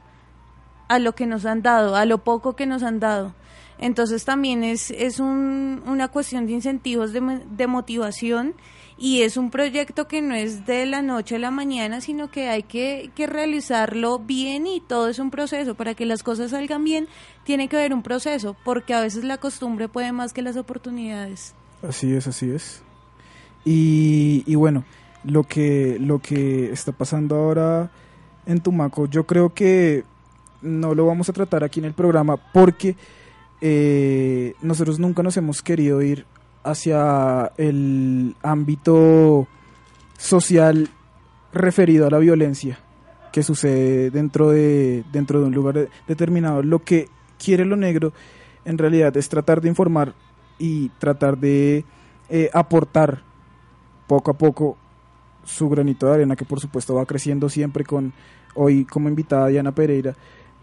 a 0.87 0.97
lo 0.97 1.13
que 1.13 1.27
nos 1.27 1.45
han 1.45 1.61
dado, 1.61 1.95
a 1.95 2.05
lo 2.05 2.19
poco 2.19 2.55
que 2.55 2.65
nos 2.65 2.81
han 2.81 2.99
dado. 2.99 3.35
Entonces 3.77 4.25
también 4.25 4.63
es, 4.63 4.91
es 4.91 5.19
un- 5.19 5.81
una 5.85 6.07
cuestión 6.07 6.45
de 6.47 6.53
incentivos, 6.53 7.11
de, 7.13 7.41
de 7.49 7.67
motivación 7.67 8.53
y 8.97 9.21
es 9.23 9.35
un 9.35 9.51
proyecto 9.51 10.07
que 10.07 10.21
no 10.21 10.33
es 10.35 10.65
de 10.65 10.85
la 10.85 11.01
noche 11.01 11.35
a 11.35 11.39
la 11.39 11.51
mañana, 11.51 11.99
sino 11.99 12.31
que 12.31 12.47
hay 12.47 12.63
que, 12.63 13.09
que 13.15 13.27
realizarlo 13.27 14.19
bien 14.19 14.65
y 14.67 14.79
todo 14.79 15.09
es 15.09 15.19
un 15.19 15.31
proceso. 15.31 15.75
Para 15.75 15.93
que 15.95 16.05
las 16.05 16.23
cosas 16.23 16.51
salgan 16.51 16.83
bien, 16.85 17.07
tiene 17.43 17.67
que 17.67 17.75
haber 17.75 17.93
un 17.93 18.03
proceso, 18.03 18.55
porque 18.63 18.93
a 18.93 19.01
veces 19.01 19.25
la 19.25 19.37
costumbre 19.37 19.89
puede 19.89 20.13
más 20.13 20.31
que 20.31 20.41
las 20.41 20.55
oportunidades. 20.55 21.53
Así 21.85 22.13
es, 22.13 22.25
así 22.27 22.49
es. 22.49 22.81
Y, 23.65 24.43
y 24.45 24.55
bueno, 24.55 24.85
lo 25.23 25.43
que, 25.43 25.97
lo 25.99 26.19
que 26.19 26.71
está 26.71 26.91
pasando 26.91 27.35
ahora 27.35 27.89
en 28.45 28.61
Tumaco, 28.61 29.07
yo 29.07 29.25
creo 29.25 29.53
que 29.53 30.03
no 30.61 30.95
lo 30.95 31.05
vamos 31.07 31.27
a 31.29 31.33
tratar 31.33 31.63
aquí 31.63 31.79
en 31.79 31.85
el 31.85 31.93
programa 31.93 32.37
porque 32.37 32.95
eh, 33.61 34.53
nosotros 34.61 34.99
nunca 34.99 35.23
nos 35.23 35.37
hemos 35.37 35.61
querido 35.61 36.01
ir 36.01 36.25
hacia 36.63 37.51
el 37.57 38.35
ámbito 38.41 39.47
social 40.17 40.89
referido 41.53 42.07
a 42.07 42.09
la 42.09 42.19
violencia 42.19 42.79
que 43.31 43.43
sucede 43.43 44.11
dentro 44.11 44.49
de, 44.49 45.03
dentro 45.11 45.39
de 45.41 45.47
un 45.47 45.53
lugar 45.53 45.75
de- 45.75 45.89
determinado. 46.07 46.63
Lo 46.63 46.79
que 46.83 47.09
quiere 47.37 47.65
lo 47.65 47.75
negro 47.75 48.13
en 48.63 48.77
realidad 48.77 49.15
es 49.17 49.29
tratar 49.29 49.61
de 49.61 49.69
informar 49.69 50.13
y 50.57 50.89
tratar 50.99 51.37
de 51.37 51.85
eh, 52.29 52.49
aportar 52.53 53.21
poco 54.07 54.31
a 54.31 54.37
poco 54.37 54.77
su 55.43 55.69
granito 55.69 56.07
de 56.07 56.13
arena, 56.13 56.35
que 56.35 56.45
por 56.45 56.59
supuesto 56.59 56.95
va 56.95 57.05
creciendo 57.05 57.49
siempre 57.49 57.83
con 57.83 58.13
hoy 58.55 58.85
como 58.85 59.09
invitada 59.09 59.47
Diana 59.47 59.73
Pereira, 59.73 60.15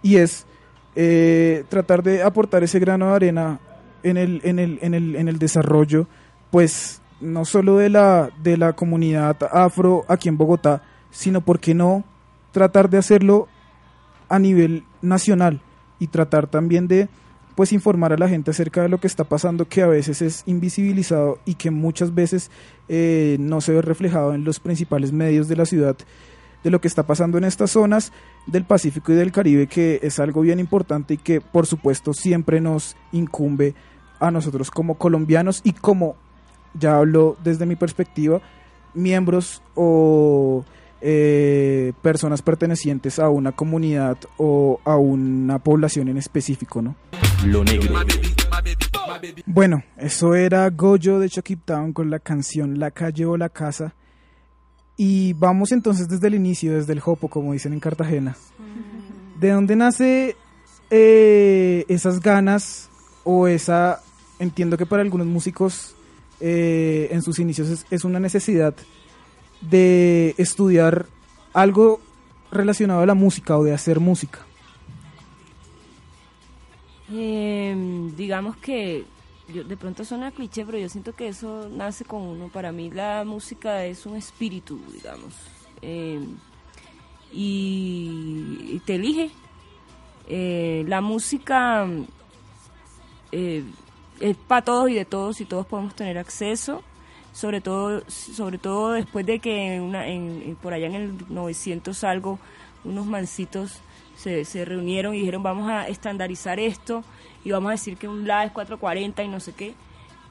y 0.03 0.17
es 0.17 0.47
eh, 0.95 1.65
tratar 1.69 2.03
de 2.03 2.23
aportar 2.23 2.63
ese 2.63 2.79
grano 2.79 3.09
de 3.09 3.15
arena 3.15 3.61
en 4.03 4.17
el, 4.17 4.41
en 4.45 4.59
el, 4.59 4.79
en 4.83 4.95
el, 4.95 5.17
en 5.17 5.29
el 5.29 5.39
desarrollo, 5.39 6.07
pues 6.51 7.01
no 7.21 7.45
solo 7.45 7.79
de 7.79 7.89
la, 7.89 8.31
de 8.43 8.57
la 8.57 8.73
comunidad 8.73 9.37
afro 9.53 10.05
aquí 10.09 10.29
en 10.29 10.37
Bogotá, 10.37 10.83
sino, 11.11 11.41
¿por 11.41 11.61
qué 11.61 11.75
no 11.75 12.05
tratar 12.51 12.91
de 12.91 12.99
hacerlo 12.99 13.49
a 14.29 14.39
nivel 14.39 14.85
nacional 15.01 15.61
y 15.99 16.09
tratar 16.09 16.47
también 16.47 16.89
de 16.89 17.09
pues 17.55 17.73
informar 17.73 18.13
a 18.13 18.17
la 18.17 18.29
gente 18.29 18.51
acerca 18.51 18.83
de 18.83 18.89
lo 18.89 18.99
que 18.99 19.07
está 19.07 19.25
pasando, 19.25 19.69
que 19.69 19.83
a 19.83 19.87
veces 19.87 20.23
es 20.23 20.43
invisibilizado 20.47 21.39
y 21.45 21.55
que 21.55 21.71
muchas 21.71 22.15
veces 22.15 22.51
eh, 22.89 23.37
no 23.39 23.61
se 23.61 23.73
ve 23.73 23.83
reflejado 23.83 24.33
en 24.35 24.45
los 24.45 24.59
principales 24.59 25.13
medios 25.13 25.49
de 25.49 25.57
la 25.57 25.67
ciudad, 25.67 25.97
de 26.63 26.71
lo 26.71 26.81
que 26.81 26.89
está 26.89 27.05
pasando 27.05 27.39
en 27.39 27.45
estas 27.45 27.73
zonas 27.73 28.13
del 28.47 28.65
Pacífico 28.65 29.13
y 29.13 29.17
del 29.17 29.33
Caribe, 29.33 29.67
que 29.67 30.01
es 30.03 30.19
algo 30.19 30.43
bien 30.43 30.61
importante 30.61 31.15
y 31.15 31.19
que 31.19 31.41
por 31.41 31.67
supuesto 31.67 32.13
siempre 32.13 32.61
nos 32.61 32.97
incumbe 33.13 33.75
a 34.21 34.31
nosotros 34.31 34.71
como 34.71 34.97
colombianos 34.97 35.61
y 35.65 35.73
como, 35.73 36.17
ya 36.75 36.99
hablo 36.99 37.37
desde 37.43 37.67
mi 37.67 37.77
perspectiva, 37.77 38.41
miembros 38.95 39.63
o 39.75 40.65
eh, 41.01 41.93
personas 42.01 42.43
pertenecientes 42.43 43.19
a 43.19 43.29
una 43.29 43.51
comunidad 43.51 44.17
o 44.37 44.81
a 44.85 44.97
una 44.97 45.59
población 45.59 46.09
en 46.09 46.19
específico, 46.19 46.81
¿no? 46.81 46.95
Lo 47.45 47.65
negro. 47.65 47.95
Bueno, 49.47 49.83
eso 49.97 50.37
era 50.37 50.71
Goyo 50.71 51.19
de 51.19 51.29
Chucky 51.29 51.57
Town 51.57 51.93
con 51.93 52.11
la 52.11 52.21
canción 52.21 52.79
La 52.79 52.93
calle 52.93 53.27
o 53.27 53.37
la 53.37 53.49
casa. 53.49 53.95
Y 54.97 55.33
vamos 55.35 55.73
entonces 55.73 56.09
desde 56.09 56.29
el 56.29 56.35
inicio, 56.35 56.75
desde 56.75 56.93
el 56.93 57.01
Jopo, 57.01 57.29
como 57.29 57.53
dicen 57.53 57.73
en 57.73 57.81
Cartagena. 57.81 58.37
¿De 59.41 59.51
dónde 59.51 59.75
nace 59.75 60.37
eh, 60.91 61.85
esas 61.89 62.21
ganas 62.21 62.89
o 63.25 63.49
esa, 63.49 64.03
entiendo 64.39 64.77
que 64.77 64.87
para 64.87 65.03
algunos 65.03 65.27
músicos 65.27 65.97
eh, 66.41 67.09
en 67.11 67.23
sus 67.23 67.39
inicios 67.39 67.69
es, 67.69 67.87
es 67.91 68.05
una 68.05 68.21
necesidad 68.21 68.75
de 69.61 70.35
estudiar 70.39 71.07
algo 71.53 72.01
relacionado 72.51 73.01
a 73.01 73.07
la 73.07 73.15
música 73.15 73.57
o 73.57 73.65
de 73.65 73.73
hacer 73.73 74.01
música? 74.01 74.41
Eh, 77.11 78.11
digamos 78.17 78.57
que 78.57 79.05
yo, 79.53 79.65
de 79.65 79.77
pronto 79.77 80.05
suena 80.05 80.31
cliché, 80.31 80.65
pero 80.65 80.79
yo 80.79 80.89
siento 80.89 81.15
que 81.15 81.29
eso 81.29 81.69
nace 81.71 82.05
con 82.05 82.23
uno. 82.23 82.49
Para 82.49 82.73
mí 82.73 82.91
la 82.91 83.25
música 83.25 83.85
es 83.85 84.07
un 84.07 84.17
espíritu, 84.17 84.81
digamos. 84.93 85.35
Eh, 85.83 86.21
y, 87.33 88.81
te 88.85 88.97
elige. 88.97 89.31
Eh, 90.29 90.85
la 90.87 91.01
música 91.01 91.87
eh, 93.33 93.65
es 94.21 94.37
para 94.37 94.63
todos 94.63 94.91
y 94.91 94.95
de 94.95 95.05
todos 95.05 95.41
y 95.41 95.45
todos 95.45 95.67
podemos 95.67 95.95
tener 95.95 96.19
acceso. 96.19 96.83
Sobre 97.33 97.63
todo, 97.63 98.03
sobre 98.09 98.59
todo 98.59 98.93
después 98.93 99.25
de 99.25 99.39
que 99.39 99.81
una, 99.81 100.07
en- 100.07 100.57
por 100.61 100.75
allá 100.75 100.87
en 100.87 100.95
el 100.95 101.15
900 101.31 102.05
algo, 102.05 102.39
unos 102.85 103.07
mancitos 103.07 103.81
se, 104.17 104.45
se 104.45 104.65
reunieron 104.67 105.15
y 105.15 105.21
dijeron 105.21 105.43
vamos 105.43 105.71
a 105.71 105.89
estandarizar 105.89 106.61
esto 106.61 107.03
y 107.45 107.51
vamos 107.51 107.69
a 107.69 107.73
decir 107.73 107.97
que 107.97 108.09
un 108.09 108.27
La 108.27 108.45
es 108.45 108.53
440 108.53 109.23
y 109.23 109.29
no 109.29 109.41
sé 109.41 109.53
qué 109.55 109.75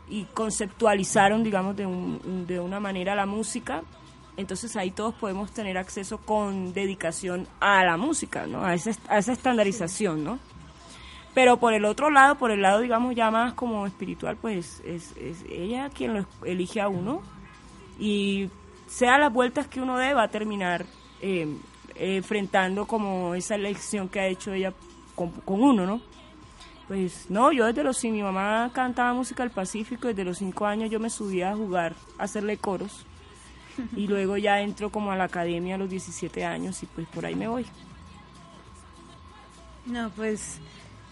y 0.10 0.26
conceptualizaron 0.34 1.44
digamos 1.44 1.76
de, 1.76 1.86
un- 1.86 2.46
de 2.48 2.60
una 2.60 2.80
manera 2.80 3.16
la 3.16 3.26
música 3.26 3.82
entonces 4.38 4.76
ahí 4.76 4.92
todos 4.92 5.14
podemos 5.16 5.52
tener 5.52 5.78
acceso 5.78 6.18
con 6.20 6.74
dedicación 6.74 7.48
a 7.60 7.84
la 7.84 7.98
música 7.98 8.46
no 8.48 8.64
a 8.66 8.74
esa, 8.74 8.92
a 9.10 9.18
esa 9.20 9.32
estandarización 9.34 10.24
no 10.24 10.40
pero 11.34 11.58
por 11.58 11.74
el 11.74 11.86
otro 11.86 12.10
lado 12.10 12.36
por 12.36 12.52
el 12.52 12.62
lado 12.62 12.80
digamos 12.82 13.16
ya 13.16 13.32
más 13.32 13.54
como 13.54 13.86
espiritual 13.88 14.38
pues 14.38 14.82
es, 14.86 15.16
es 15.18 15.44
ella 15.50 15.90
quien 15.90 16.14
lo 16.14 16.26
elige 16.46 16.82
a 16.82 16.88
uno 16.90 17.22
y 18.00 18.50
sea 18.88 19.18
las 19.18 19.32
vueltas 19.32 19.68
que 19.68 19.80
uno 19.82 19.98
dé 19.98 20.14
va 20.14 20.24
a 20.24 20.28
terminar 20.28 20.86
eh, 21.22 21.48
eh, 21.96 22.18
enfrentando 22.18 22.86
como 22.86 23.36
esa 23.36 23.56
elección 23.56 24.10
que 24.10 24.20
ha 24.20 24.28
hecho 24.28 24.52
ella 24.54 24.74
con, 25.16 25.30
con 25.32 25.62
uno, 25.62 25.86
¿no? 25.86 26.02
Pues 26.92 27.28
no, 27.30 27.54
yo 27.54 27.68
desde 27.68 27.86
los 27.86 27.96
sí, 27.96 28.12
mi 28.12 28.22
mamá 28.22 28.70
cantaba 28.74 29.14
música 29.14 29.44
del 29.44 29.52
Pacífico, 29.54 30.10
desde 30.10 30.26
los 30.26 30.40
cinco 30.40 30.66
años 30.66 30.90
yo 30.90 31.00
me 31.00 31.10
subía 31.10 31.52
a 31.52 31.56
jugar, 31.56 31.96
a 32.18 32.24
hacerle 32.24 32.58
coros 32.58 33.06
y 33.96 34.08
luego 34.08 34.36
ya 34.36 34.60
entro 34.60 34.90
como 34.90 35.10
a 35.10 35.16
la 35.16 35.24
academia 35.24 35.76
a 35.76 35.78
los 35.78 35.90
17 35.90 36.44
años 36.44 36.84
y 36.84 36.88
pues 36.88 37.08
por 37.08 37.26
ahí 37.26 37.34
me 37.34 37.48
voy. 37.48 37.66
No, 39.86 40.10
pues 40.10 40.60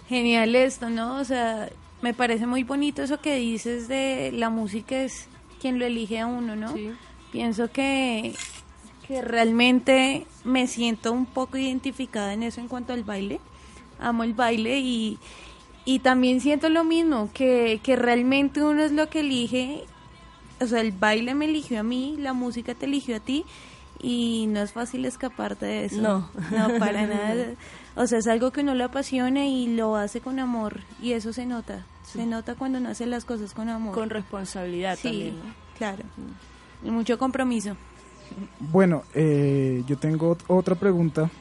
genial 0.09 0.53
esto, 0.53 0.89
¿no? 0.89 1.15
O 1.15 1.23
sea, 1.23 1.69
me 2.01 2.13
parece 2.13 2.45
muy 2.45 2.63
bonito 2.63 3.01
eso 3.01 3.21
que 3.21 3.37
dices 3.37 3.87
de 3.87 4.33
la 4.33 4.49
música 4.49 5.01
es 5.01 5.29
quien 5.61 5.79
lo 5.79 5.85
elige 5.85 6.19
a 6.19 6.25
uno, 6.25 6.57
¿no? 6.57 6.73
Sí. 6.73 6.91
Pienso 7.31 7.71
que, 7.71 8.35
que 9.07 9.21
realmente 9.21 10.27
me 10.43 10.67
siento 10.67 11.13
un 11.13 11.25
poco 11.25 11.57
identificada 11.57 12.33
en 12.33 12.43
eso 12.43 12.59
en 12.59 12.67
cuanto 12.67 12.91
al 12.91 13.05
baile. 13.05 13.39
Amo 13.97 14.25
el 14.25 14.33
baile 14.33 14.79
y, 14.79 15.19
y 15.93 15.99
también 15.99 16.39
siento 16.39 16.69
lo 16.69 16.83
mismo, 16.83 17.29
que, 17.33 17.79
que 17.81 17.95
realmente 17.95 18.61
uno 18.63 18.83
es 18.83 18.91
lo 18.91 19.09
que 19.09 19.21
elige. 19.21 19.85
O 20.61 20.67
sea, 20.67 20.81
el 20.81 20.91
baile 20.91 21.33
me 21.33 21.45
eligió 21.45 21.79
a 21.79 21.83
mí, 21.83 22.15
la 22.19 22.33
música 22.33 22.75
te 22.75 22.85
eligió 22.85 23.15
a 23.15 23.19
ti 23.19 23.43
y 24.01 24.45
no 24.49 24.61
es 24.61 24.71
fácil 24.71 25.05
escaparte 25.05 25.65
de 25.65 25.85
eso. 25.85 25.99
No. 26.01 26.29
No, 26.51 26.77
para 26.77 27.07
nada. 27.15 27.53
O 27.95 28.05
sea, 28.05 28.19
es 28.19 28.27
algo 28.27 28.51
que 28.51 28.61
uno 28.61 28.75
le 28.75 28.83
apasiona 28.83 29.47
y 29.47 29.67
lo 29.75 29.95
hace 29.95 30.21
con 30.21 30.37
amor 30.39 30.81
y 31.01 31.13
eso 31.13 31.33
se 31.33 31.45
nota. 31.47 31.85
Se 32.03 32.25
nota 32.27 32.53
cuando 32.55 32.77
uno 32.77 32.89
hace 32.89 33.07
las 33.07 33.25
cosas 33.25 33.53
con 33.55 33.67
amor. 33.69 33.93
Con 33.95 34.09
responsabilidad 34.11 34.95
sí, 34.95 35.07
también, 35.07 35.37
¿no? 35.37 35.53
claro. 35.77 36.03
Y 36.83 36.91
mucho 36.91 37.17
compromiso. 37.17 37.75
Bueno, 38.59 39.03
eh, 39.15 39.83
yo 39.87 39.97
tengo 39.97 40.35
ot- 40.37 40.43
otra 40.49 40.75
pregunta 40.75 41.31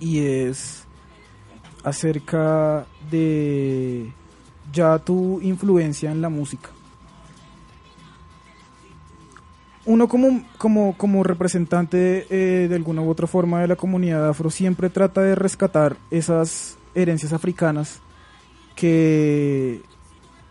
y 0.00 0.18
es 0.24 0.87
acerca 1.84 2.86
de 3.10 4.12
ya 4.72 4.98
tu 4.98 5.40
influencia 5.40 6.10
en 6.10 6.20
la 6.20 6.28
música. 6.28 6.70
Uno 9.86 10.06
como, 10.06 10.42
como, 10.58 10.94
como 10.98 11.22
representante 11.24 12.26
eh, 12.28 12.68
de 12.68 12.74
alguna 12.74 13.00
u 13.00 13.08
otra 13.08 13.26
forma 13.26 13.60
de 13.62 13.68
la 13.68 13.76
comunidad 13.76 14.28
afro 14.28 14.50
siempre 14.50 14.90
trata 14.90 15.22
de 15.22 15.34
rescatar 15.34 15.96
esas 16.10 16.76
herencias 16.94 17.32
africanas 17.32 18.00
que 18.76 19.80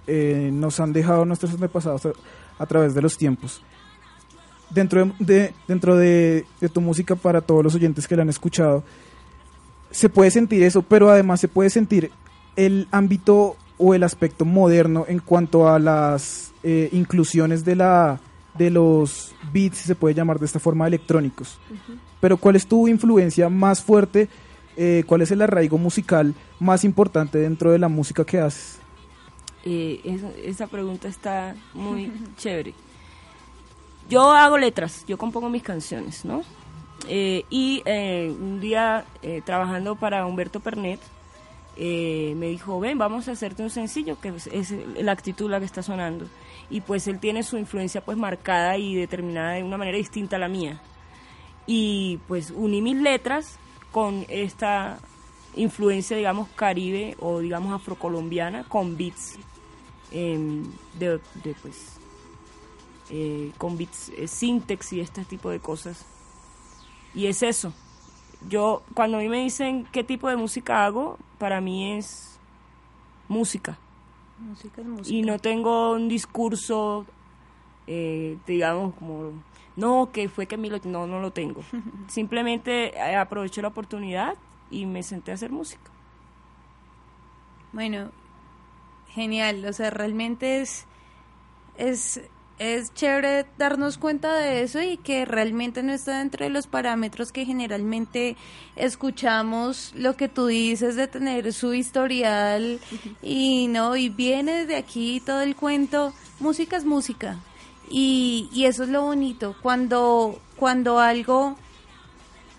eh, 0.07 0.49
nos 0.51 0.79
han 0.79 0.91
dejado 0.91 1.23
nuestros 1.25 1.51
antepasados 1.53 2.07
a, 2.57 2.65
través 2.65 2.95
de 2.95 3.01
los 3.01 3.15
tiempos 3.17 3.61
dentro 4.71 5.05
de, 5.05 5.13
de- 5.19 5.53
dentro 5.67 5.95
de, 5.95 6.45
de 6.59 6.69
tu 6.69 6.81
música 6.81 7.15
para 7.15 7.41
todos 7.41 7.63
los 7.63 7.75
oyentes 7.75 8.07
que 8.07 8.15
la 8.15 8.23
han 8.23 8.29
escuchado 8.29 8.83
se 9.97 10.09
puede 10.09 10.29
sentir 10.29 10.61
eso 10.61 10.83
pero 10.83 11.09
además 11.09 11.39
se 11.39 11.47
puede 11.47 11.71
sentir 11.71 12.11
el 12.55 12.87
ámbito 12.91 13.55
o 13.79 13.95
el 13.95 14.03
aspecto 14.03 14.45
moderno 14.45 15.05
en 15.07 15.19
cuanto 15.19 15.67
a 15.67 15.79
las 15.79 16.53
eh, 16.63 16.89
inclusiones 16.91 17.65
de 17.65 17.75
la 17.75 18.19
de 18.55 18.69
los 18.69 19.33
beats 19.51 19.77
si 19.77 19.87
se 19.87 19.95
puede 19.95 20.13
llamar 20.13 20.39
de 20.39 20.45
esta 20.45 20.59
forma 20.59 20.85
electrónicos 20.87 21.59
pero 22.19 22.37
cuál 22.37 22.55
es 22.55 22.67
tu 22.67 22.87
influencia 22.87 23.49
más 23.49 23.81
fuerte 23.81 24.29
Eh, 24.79 25.03
cuál 25.07 25.23
es 25.23 25.31
el 25.31 25.41
arraigo 25.41 25.79
musical 25.79 26.35
más 26.59 26.83
importante 26.83 27.39
dentro 27.39 27.71
de 27.71 27.79
la 27.79 27.87
música 27.87 28.23
que 28.23 28.37
haces 28.39 28.77
Eh, 29.65 29.99
esa, 30.03 30.29
esa 30.43 30.67
pregunta 30.67 31.07
está 31.07 31.55
muy 31.73 32.11
chévere. 32.37 32.75
Yo 34.07 34.31
hago 34.31 34.57
letras, 34.57 35.03
yo 35.07 35.17
compongo 35.17 35.49
mis 35.49 35.63
canciones, 35.63 36.23
¿no? 36.23 36.43
Eh, 37.07 37.45
y 37.49 37.81
eh, 37.85 38.33
un 38.37 38.59
día 38.59 39.05
eh, 39.21 39.41
trabajando 39.45 39.95
para 39.95 40.25
Humberto 40.25 40.59
Pernet, 40.59 40.99
eh, 41.79 42.33
me 42.37 42.47
dijo, 42.47 42.79
ven, 42.79 42.97
vamos 42.97 43.27
a 43.27 43.33
hacerte 43.33 43.61
un 43.61 43.69
sencillo, 43.69 44.19
que 44.19 44.29
es, 44.29 44.47
es 44.47 44.73
la 44.95 45.11
actitud 45.11 45.49
la 45.49 45.59
que 45.59 45.65
está 45.65 45.83
sonando. 45.83 46.25
Y 46.69 46.81
pues 46.81 47.07
él 47.07 47.19
tiene 47.19 47.43
su 47.43 47.57
influencia 47.57 48.03
pues 48.03 48.17
marcada 48.17 48.77
y 48.77 48.95
determinada 48.95 49.53
de 49.53 49.63
una 49.63 49.77
manera 49.77 49.97
distinta 49.97 50.37
a 50.37 50.39
la 50.39 50.47
mía. 50.47 50.81
Y 51.67 52.19
pues 52.27 52.51
uní 52.51 52.81
mis 52.81 52.97
letras 52.97 53.59
con 53.91 54.25
esta 54.27 54.99
influencia, 55.55 56.17
digamos, 56.17 56.49
caribe 56.55 57.15
o 57.19 57.39
digamos 57.39 57.73
afrocolombiana 57.73 58.63
con 58.63 58.97
beats 58.97 59.37
em, 60.11 60.63
de, 60.97 61.19
de, 61.43 61.55
pues 61.61 61.97
eh, 63.09 63.51
con 63.57 63.77
beats 63.77 64.09
eh, 64.09 64.27
y 64.91 64.99
este 64.99 65.25
tipo 65.25 65.49
de 65.49 65.59
cosas 65.59 66.05
y 67.17 67.27
es 67.27 67.41
eso 67.43 67.73
yo 68.47 68.83
cuando 68.93 69.17
a 69.17 69.21
mí 69.21 69.27
me 69.29 69.43
dicen 69.43 69.85
qué 69.91 70.03
tipo 70.03 70.29
de 70.29 70.35
música 70.37 70.85
hago 70.85 71.17
para 71.39 71.59
mí 71.61 71.97
es 71.97 72.39
música 73.27 73.77
Música 74.39 74.81
es 74.81 74.87
música. 74.87 75.17
y 75.17 75.21
no 75.23 75.39
tengo 75.39 75.93
un 75.93 76.07
discurso 76.07 77.05
eh, 77.87 78.37
digamos 78.45 78.93
como 78.95 79.33
no 79.75 80.09
que 80.13 80.29
fue 80.29 80.45
que 80.45 80.55
a 80.55 80.57
mí 80.57 80.69
lo 80.69 80.79
no 80.85 81.07
no 81.07 81.19
lo 81.19 81.31
tengo 81.31 81.61
simplemente 82.07 82.95
eh, 82.95 83.15
aproveché 83.15 83.61
la 83.61 83.69
oportunidad 83.69 84.35
y 84.69 84.85
me 84.85 85.01
senté 85.03 85.31
a 85.31 85.35
hacer 85.35 85.51
música 85.51 85.89
Bueno, 87.73 88.11
genial. 89.09 89.65
O 89.65 89.73
sea, 89.73 89.89
realmente 89.89 90.61
es, 90.61 90.85
es, 91.77 92.21
es 92.59 92.93
chévere 92.93 93.45
darnos 93.57 93.97
cuenta 93.97 94.33
de 94.35 94.63
eso 94.63 94.81
y 94.81 94.97
que 94.97 95.25
realmente 95.25 95.83
no 95.83 95.93
está 95.93 96.19
dentro 96.19 96.43
de 96.43 96.49
los 96.49 96.67
parámetros 96.67 97.31
que 97.31 97.45
generalmente 97.45 98.35
escuchamos 98.75 99.91
lo 99.95 100.15
que 100.15 100.27
tú 100.27 100.47
dices 100.47 100.95
de 100.95 101.07
tener 101.07 101.53
su 101.53 101.73
historial 101.73 102.79
y 103.21 103.67
no 103.67 103.95
y 103.95 104.09
viene 104.09 104.65
de 104.65 104.75
aquí 104.75 105.21
todo 105.23 105.41
el 105.41 105.55
cuento 105.55 106.13
música 106.39 106.77
es 106.77 106.85
música. 106.85 107.37
Y, 107.89 108.49
y 108.51 108.65
eso 108.65 108.83
es 108.83 108.89
lo 108.89 109.03
bonito 109.03 109.55
cuando 109.61 110.39
cuando 110.57 110.99
algo 110.99 111.55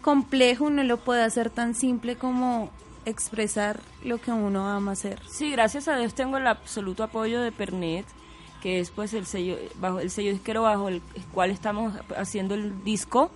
complejo 0.00 0.64
uno 0.64 0.82
lo 0.84 0.96
puede 0.98 1.22
hacer 1.22 1.50
tan 1.50 1.74
simple 1.74 2.16
como 2.16 2.70
expresar 3.04 3.80
lo 4.04 4.18
que 4.18 4.30
uno 4.30 4.68
ama 4.68 4.92
hacer. 4.92 5.20
Sí, 5.28 5.50
gracias 5.50 5.88
a 5.88 5.96
Dios 5.96 6.14
tengo 6.14 6.36
el 6.36 6.46
absoluto 6.46 7.02
apoyo 7.02 7.40
de 7.40 7.52
Pernet, 7.52 8.06
que 8.62 8.80
es 8.80 8.90
pues 8.90 9.14
el 9.14 9.26
sello 9.26 9.56
bajo 9.76 10.00
el 10.00 10.10
sello 10.10 10.32
disquero 10.32 10.62
bajo 10.62 10.88
el 10.88 11.02
cual 11.32 11.50
estamos 11.50 11.94
haciendo 12.16 12.54
el 12.54 12.84
disco 12.84 13.30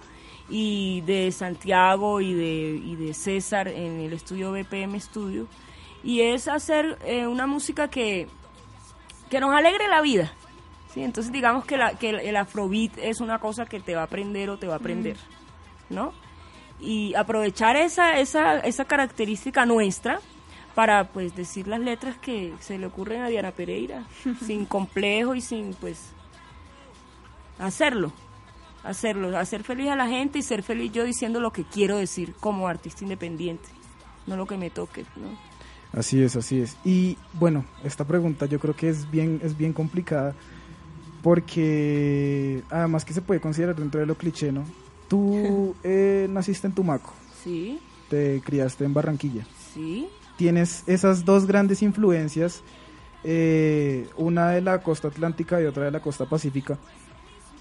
y 0.48 1.00
de 1.02 1.30
Santiago 1.32 2.20
y 2.20 2.34
de, 2.34 2.80
y 2.84 2.96
de 2.96 3.14
César 3.14 3.68
en 3.68 4.00
el 4.00 4.12
estudio 4.12 4.52
BPM 4.52 4.98
Studio 5.00 5.46
y 6.02 6.20
es 6.20 6.48
hacer 6.48 6.98
eh, 7.04 7.26
una 7.26 7.46
música 7.46 7.88
que 7.88 8.28
que 9.32 9.40
nos 9.40 9.54
alegre 9.54 9.88
la 9.88 10.02
vida. 10.02 10.30
Sí, 10.92 11.02
entonces 11.02 11.32
digamos 11.32 11.64
que, 11.64 11.78
la, 11.78 11.94
que 11.94 12.10
el, 12.10 12.20
el 12.20 12.36
afrobeat 12.36 12.98
es 12.98 13.22
una 13.22 13.38
cosa 13.38 13.64
que 13.64 13.80
te 13.80 13.94
va 13.94 14.02
a 14.02 14.04
aprender 14.04 14.50
o 14.50 14.58
te 14.58 14.66
va 14.66 14.74
a 14.74 14.76
aprender, 14.76 15.16
¿no? 15.88 16.12
Y 16.78 17.14
aprovechar 17.14 17.76
esa, 17.76 18.18
esa, 18.18 18.58
esa 18.58 18.84
característica 18.84 19.64
nuestra 19.64 20.20
para 20.74 21.08
pues 21.08 21.34
decir 21.36 21.68
las 21.68 21.80
letras 21.80 22.16
que 22.16 22.52
se 22.60 22.78
le 22.78 22.86
ocurren 22.86 23.22
a 23.22 23.28
Diana 23.28 23.52
Pereira, 23.52 24.06
sin 24.46 24.64
complejo 24.66 25.34
y 25.34 25.40
sin 25.40 25.74
pues 25.74 26.10
hacerlo, 27.58 28.12
hacerlo, 28.84 29.36
hacer 29.38 29.62
feliz 29.64 29.88
a 29.90 29.96
la 29.96 30.08
gente 30.08 30.38
y 30.38 30.42
ser 30.42 30.62
feliz 30.62 30.92
yo 30.92 31.04
diciendo 31.04 31.40
lo 31.40 31.52
que 31.52 31.64
quiero 31.64 31.96
decir 31.96 32.34
como 32.40 32.68
artista 32.68 33.04
independiente, 33.04 33.68
no 34.26 34.36
lo 34.36 34.46
que 34.46 34.56
me 34.56 34.70
toque, 34.70 35.04
¿no? 35.16 35.52
Así 35.98 36.22
es, 36.22 36.36
así 36.36 36.58
es. 36.60 36.78
Y 36.84 37.18
bueno, 37.34 37.66
esta 37.84 38.06
pregunta 38.06 38.46
yo 38.46 38.58
creo 38.58 38.74
que 38.74 38.88
es 38.88 39.10
bien, 39.10 39.40
es 39.44 39.56
bien 39.58 39.74
complicada 39.74 40.34
porque 41.22 42.62
además 42.70 43.04
que 43.04 43.12
se 43.12 43.22
puede 43.22 43.40
considerar 43.40 43.76
dentro 43.76 44.00
de 44.00 44.06
lo 44.06 44.16
cliché, 44.16 44.52
¿no? 44.52 44.64
Tú 45.08 45.74
eh, 45.84 46.26
naciste 46.30 46.66
en 46.66 46.72
Tumaco, 46.74 47.12
Sí, 47.44 47.78
te 48.08 48.40
criaste 48.40 48.84
en 48.84 48.94
Barranquilla. 48.94 49.44
sí, 49.74 50.08
Tienes 50.42 50.82
esas 50.88 51.24
dos 51.24 51.46
grandes 51.46 51.82
influencias, 51.82 52.64
eh, 53.22 54.08
una 54.16 54.50
de 54.50 54.60
la 54.60 54.82
costa 54.82 55.06
atlántica 55.06 55.62
y 55.62 55.66
otra 55.66 55.84
de 55.84 55.92
la 55.92 56.00
costa 56.00 56.26
pacífica, 56.26 56.78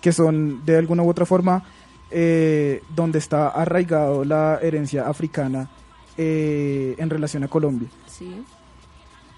que 0.01 0.11
son 0.11 0.65
de 0.65 0.79
alguna 0.79 1.03
u 1.03 1.09
otra 1.09 1.27
forma 1.27 1.63
eh, 2.09 2.81
donde 2.89 3.19
está 3.19 3.49
arraigado 3.49 4.25
la 4.25 4.57
herencia 4.63 5.07
africana 5.07 5.69
eh, 6.17 6.95
en 6.97 7.07
relación 7.11 7.43
a 7.43 7.47
Colombia. 7.47 7.87
sí. 8.07 8.43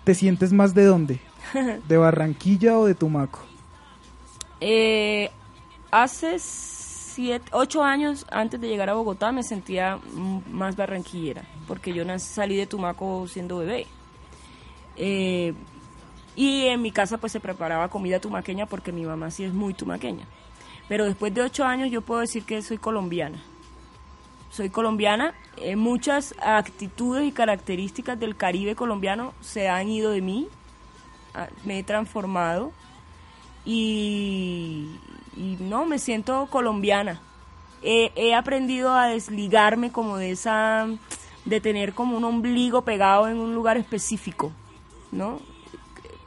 ¿Te 0.05 0.15
sientes 0.15 0.53
más 0.53 0.73
de 0.73 0.85
dónde? 0.85 1.19
¿De 1.89 1.97
Barranquilla 1.97 2.79
o 2.79 2.85
de 2.85 2.95
Tumaco? 2.95 3.41
Eh, 4.61 5.29
hace 5.91 6.39
siete, 7.13 7.45
ocho 7.51 7.83
años 7.83 8.25
antes 8.31 8.59
de 8.59 8.67
llegar 8.67 8.89
a 8.89 8.93
Bogotá 8.93 9.31
me 9.31 9.43
sentía 9.43 9.99
más 10.51 10.75
barranquillera, 10.75 11.43
porque 11.67 11.93
yo 11.93 12.03
nac- 12.03 12.19
salí 12.19 12.55
de 12.55 12.65
Tumaco 12.67 13.27
siendo 13.27 13.57
bebé. 13.59 13.87
Eh, 14.95 15.53
y 16.35 16.65
en 16.65 16.81
mi 16.81 16.91
casa 16.91 17.17
pues 17.17 17.31
se 17.31 17.39
preparaba 17.39 17.89
comida 17.89 18.19
tumaqueña 18.19 18.65
porque 18.65 18.91
mi 18.91 19.05
mamá 19.05 19.29
sí 19.31 19.43
es 19.43 19.53
muy 19.53 19.73
tumaqueña. 19.73 20.25
Pero 20.87 21.05
después 21.05 21.33
de 21.33 21.41
ocho 21.41 21.63
años 21.65 21.89
yo 21.91 22.01
puedo 22.01 22.21
decir 22.21 22.43
que 22.43 22.61
soy 22.61 22.77
colombiana. 22.77 23.41
Soy 24.51 24.69
colombiana, 24.69 25.33
eh, 25.57 25.75
muchas 25.75 26.35
actitudes 26.39 27.27
y 27.27 27.31
características 27.31 28.19
del 28.19 28.35
Caribe 28.35 28.75
colombiano 28.75 29.33
se 29.41 29.67
han 29.69 29.89
ido 29.89 30.11
de 30.11 30.21
mí, 30.21 30.47
ah, 31.33 31.47
me 31.65 31.79
he 31.79 31.83
transformado 31.83 32.71
y, 33.65 34.89
y 35.35 35.57
no, 35.59 35.85
me 35.85 35.99
siento 35.99 36.47
colombiana. 36.49 37.21
He, 37.81 38.33
aprendido 38.33 38.93
a 38.93 39.07
desligarme 39.07 39.91
como 39.91 40.17
de 40.17 40.31
esa, 40.31 40.87
de 41.43 41.59
tener 41.59 41.93
como 41.93 42.15
un 42.15 42.23
ombligo 42.23 42.83
pegado 42.83 43.27
en 43.27 43.37
un 43.37 43.53
lugar 43.53 43.75
específico, 43.77 44.53
¿no? 45.11 45.41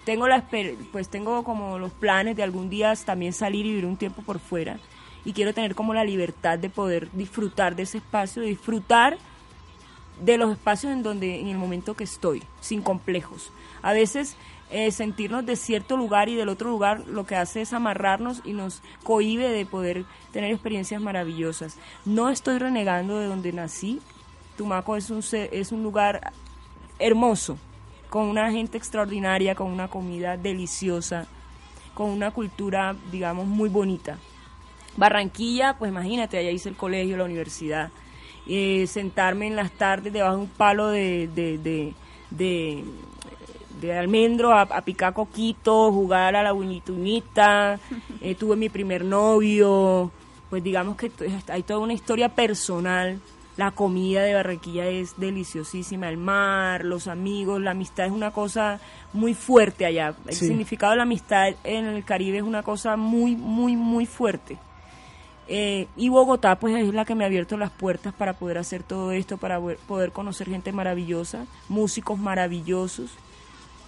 Tengo 0.04 0.28
la, 0.28 0.44
pues 0.92 1.08
tengo 1.08 1.42
como 1.44 1.78
los 1.78 1.92
planes 1.92 2.36
de 2.36 2.42
algún 2.42 2.68
día 2.68 2.94
también 2.96 3.32
salir 3.32 3.64
y 3.64 3.70
vivir 3.70 3.86
un 3.86 3.96
tiempo 3.96 4.22
por 4.22 4.38
fuera 4.38 4.78
y 5.26 5.32
quiero 5.32 5.52
tener 5.52 5.74
como 5.74 5.92
la 5.92 6.04
libertad 6.04 6.56
de 6.56 6.70
poder 6.70 7.10
disfrutar 7.12 7.74
de 7.74 7.82
ese 7.82 7.98
espacio, 7.98 8.42
disfrutar 8.42 9.18
de 10.20 10.38
los 10.38 10.52
espacios 10.52 10.92
en 10.92 11.02
donde 11.02 11.40
en 11.40 11.48
el 11.48 11.58
momento 11.58 11.94
que 11.94 12.04
estoy, 12.04 12.44
sin 12.60 12.80
complejos. 12.80 13.50
A 13.82 13.92
veces 13.92 14.36
eh, 14.70 14.90
sentirnos 14.90 15.46
de 15.46 15.56
cierto 15.56 15.96
lugar 15.96 16.28
y 16.28 16.34
del 16.34 16.48
otro 16.48 16.70
lugar 16.70 17.04
lo 17.06 17.24
que 17.24 17.36
hace 17.36 17.62
es 17.62 17.72
amarrarnos 17.72 18.42
y 18.44 18.52
nos 18.52 18.82
cohíbe 19.04 19.48
de 19.48 19.64
poder 19.66 20.04
tener 20.32 20.52
experiencias 20.52 21.00
maravillosas. 21.00 21.76
No 22.04 22.30
estoy 22.30 22.58
renegando 22.58 23.18
de 23.18 23.26
donde 23.26 23.52
nací. 23.52 24.00
Tumaco 24.56 24.96
es 24.96 25.10
un 25.10 25.22
es 25.32 25.72
un 25.72 25.82
lugar 25.82 26.32
hermoso, 26.98 27.58
con 28.08 28.24
una 28.24 28.50
gente 28.50 28.78
extraordinaria, 28.78 29.54
con 29.54 29.70
una 29.70 29.88
comida 29.88 30.36
deliciosa, 30.36 31.26
con 31.94 32.10
una 32.10 32.30
cultura, 32.30 32.96
digamos, 33.10 33.46
muy 33.46 33.68
bonita. 33.68 34.18
Barranquilla, 34.96 35.76
pues 35.78 35.90
imagínate, 35.90 36.38
allá 36.38 36.50
hice 36.50 36.70
el 36.70 36.76
colegio, 36.76 37.16
la 37.16 37.24
universidad. 37.24 37.90
Eh, 38.48 38.86
sentarme 38.86 39.46
en 39.48 39.56
las 39.56 39.72
tardes 39.72 40.12
debajo 40.12 40.36
de 40.36 40.42
un 40.42 40.48
palo 40.48 40.88
de, 40.88 41.94
de 43.80 43.96
almendro 43.98 44.52
a, 44.52 44.62
a 44.62 44.80
picar 44.82 45.12
coquito, 45.14 45.90
jugar 45.92 46.36
a 46.36 46.42
la 46.42 46.52
buñitunita. 46.52 47.78
Eh, 48.20 48.34
tuve 48.34 48.56
mi 48.56 48.68
primer 48.68 49.04
novio. 49.04 50.10
Pues 50.50 50.62
digamos 50.62 50.96
que 50.96 51.10
hay 51.48 51.62
toda 51.62 51.80
una 51.80 51.92
historia 51.92 52.28
personal. 52.30 53.20
La 53.56 53.70
comida 53.70 54.22
de 54.22 54.34
Barranquilla 54.34 54.86
es 54.86 55.18
deliciosísima, 55.18 56.08
el 56.10 56.18
mar, 56.18 56.84
los 56.84 57.08
amigos, 57.08 57.60
la 57.62 57.70
amistad 57.70 58.04
es 58.06 58.12
una 58.12 58.30
cosa 58.30 58.80
muy 59.14 59.32
fuerte 59.32 59.86
allá. 59.86 60.14
El 60.26 60.34
Sí. 60.34 60.48
significado 60.48 60.90
de 60.92 60.98
la 60.98 61.04
amistad 61.04 61.48
en 61.64 61.86
el 61.86 62.04
Caribe 62.04 62.36
es 62.38 62.42
una 62.42 62.62
cosa 62.62 62.96
muy, 62.98 63.34
muy, 63.34 63.74
muy 63.76 64.04
fuerte. 64.04 64.58
Eh, 65.48 65.86
y 65.96 66.08
Bogotá 66.08 66.58
pues 66.58 66.74
es 66.76 66.92
la 66.92 67.04
que 67.04 67.14
me 67.14 67.24
ha 67.24 67.28
abierto 67.28 67.56
las 67.56 67.70
puertas 67.70 68.12
para 68.12 68.32
poder 68.34 68.58
hacer 68.58 68.82
todo 68.82 69.12
esto, 69.12 69.36
para 69.38 69.58
poder 69.60 70.10
conocer 70.12 70.48
gente 70.50 70.72
maravillosa, 70.72 71.46
músicos 71.68 72.18
maravillosos. 72.18 73.10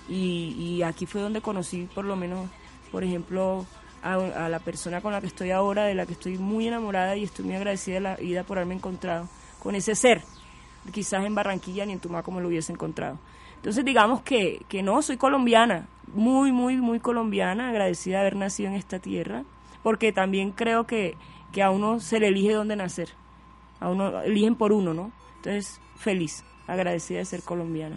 Y, 0.08 0.54
y 0.58 0.82
aquí 0.82 1.06
fue 1.06 1.20
donde 1.20 1.40
conocí 1.40 1.88
por 1.94 2.04
lo 2.04 2.16
menos, 2.16 2.48
por 2.90 3.04
ejemplo, 3.04 3.66
a, 4.02 4.14
a 4.14 4.48
la 4.48 4.58
persona 4.58 5.00
con 5.00 5.12
la 5.12 5.20
que 5.20 5.26
estoy 5.26 5.50
ahora, 5.50 5.84
de 5.84 5.94
la 5.94 6.06
que 6.06 6.12
estoy 6.12 6.38
muy 6.38 6.66
enamorada 6.66 7.16
y 7.16 7.24
estoy 7.24 7.44
muy 7.44 7.54
agradecida 7.54 7.94
de 7.94 8.00
la 8.00 8.16
vida 8.16 8.44
por 8.44 8.58
haberme 8.58 8.74
encontrado 8.74 9.28
con 9.58 9.74
ese 9.74 9.94
ser. 9.94 10.22
Quizás 10.92 11.24
en 11.24 11.34
Barranquilla 11.34 11.84
ni 11.84 11.92
en 11.92 12.00
Tumaco 12.00 12.30
me 12.30 12.40
lo 12.40 12.48
hubiese 12.48 12.72
encontrado. 12.72 13.18
Entonces 13.56 13.84
digamos 13.84 14.22
que, 14.22 14.64
que 14.68 14.82
no, 14.82 15.02
soy 15.02 15.16
colombiana, 15.16 15.86
muy, 16.14 16.52
muy, 16.52 16.76
muy 16.76 17.00
colombiana, 17.00 17.68
agradecida 17.68 18.16
de 18.16 18.20
haber 18.20 18.36
nacido 18.36 18.70
en 18.70 18.76
esta 18.76 18.98
tierra, 18.98 19.44
porque 19.82 20.12
también 20.12 20.52
creo 20.52 20.86
que, 20.86 21.16
que 21.52 21.62
a 21.62 21.70
uno 21.70 22.00
se 22.00 22.20
le 22.20 22.28
elige 22.28 22.52
dónde 22.52 22.76
nacer, 22.76 23.10
a 23.80 23.90
uno 23.90 24.22
eligen 24.22 24.54
por 24.54 24.72
uno, 24.72 24.94
¿no? 24.94 25.10
Entonces, 25.36 25.80
feliz, 25.96 26.44
agradecida 26.66 27.18
de 27.18 27.24
ser 27.24 27.42
colombiana. 27.42 27.96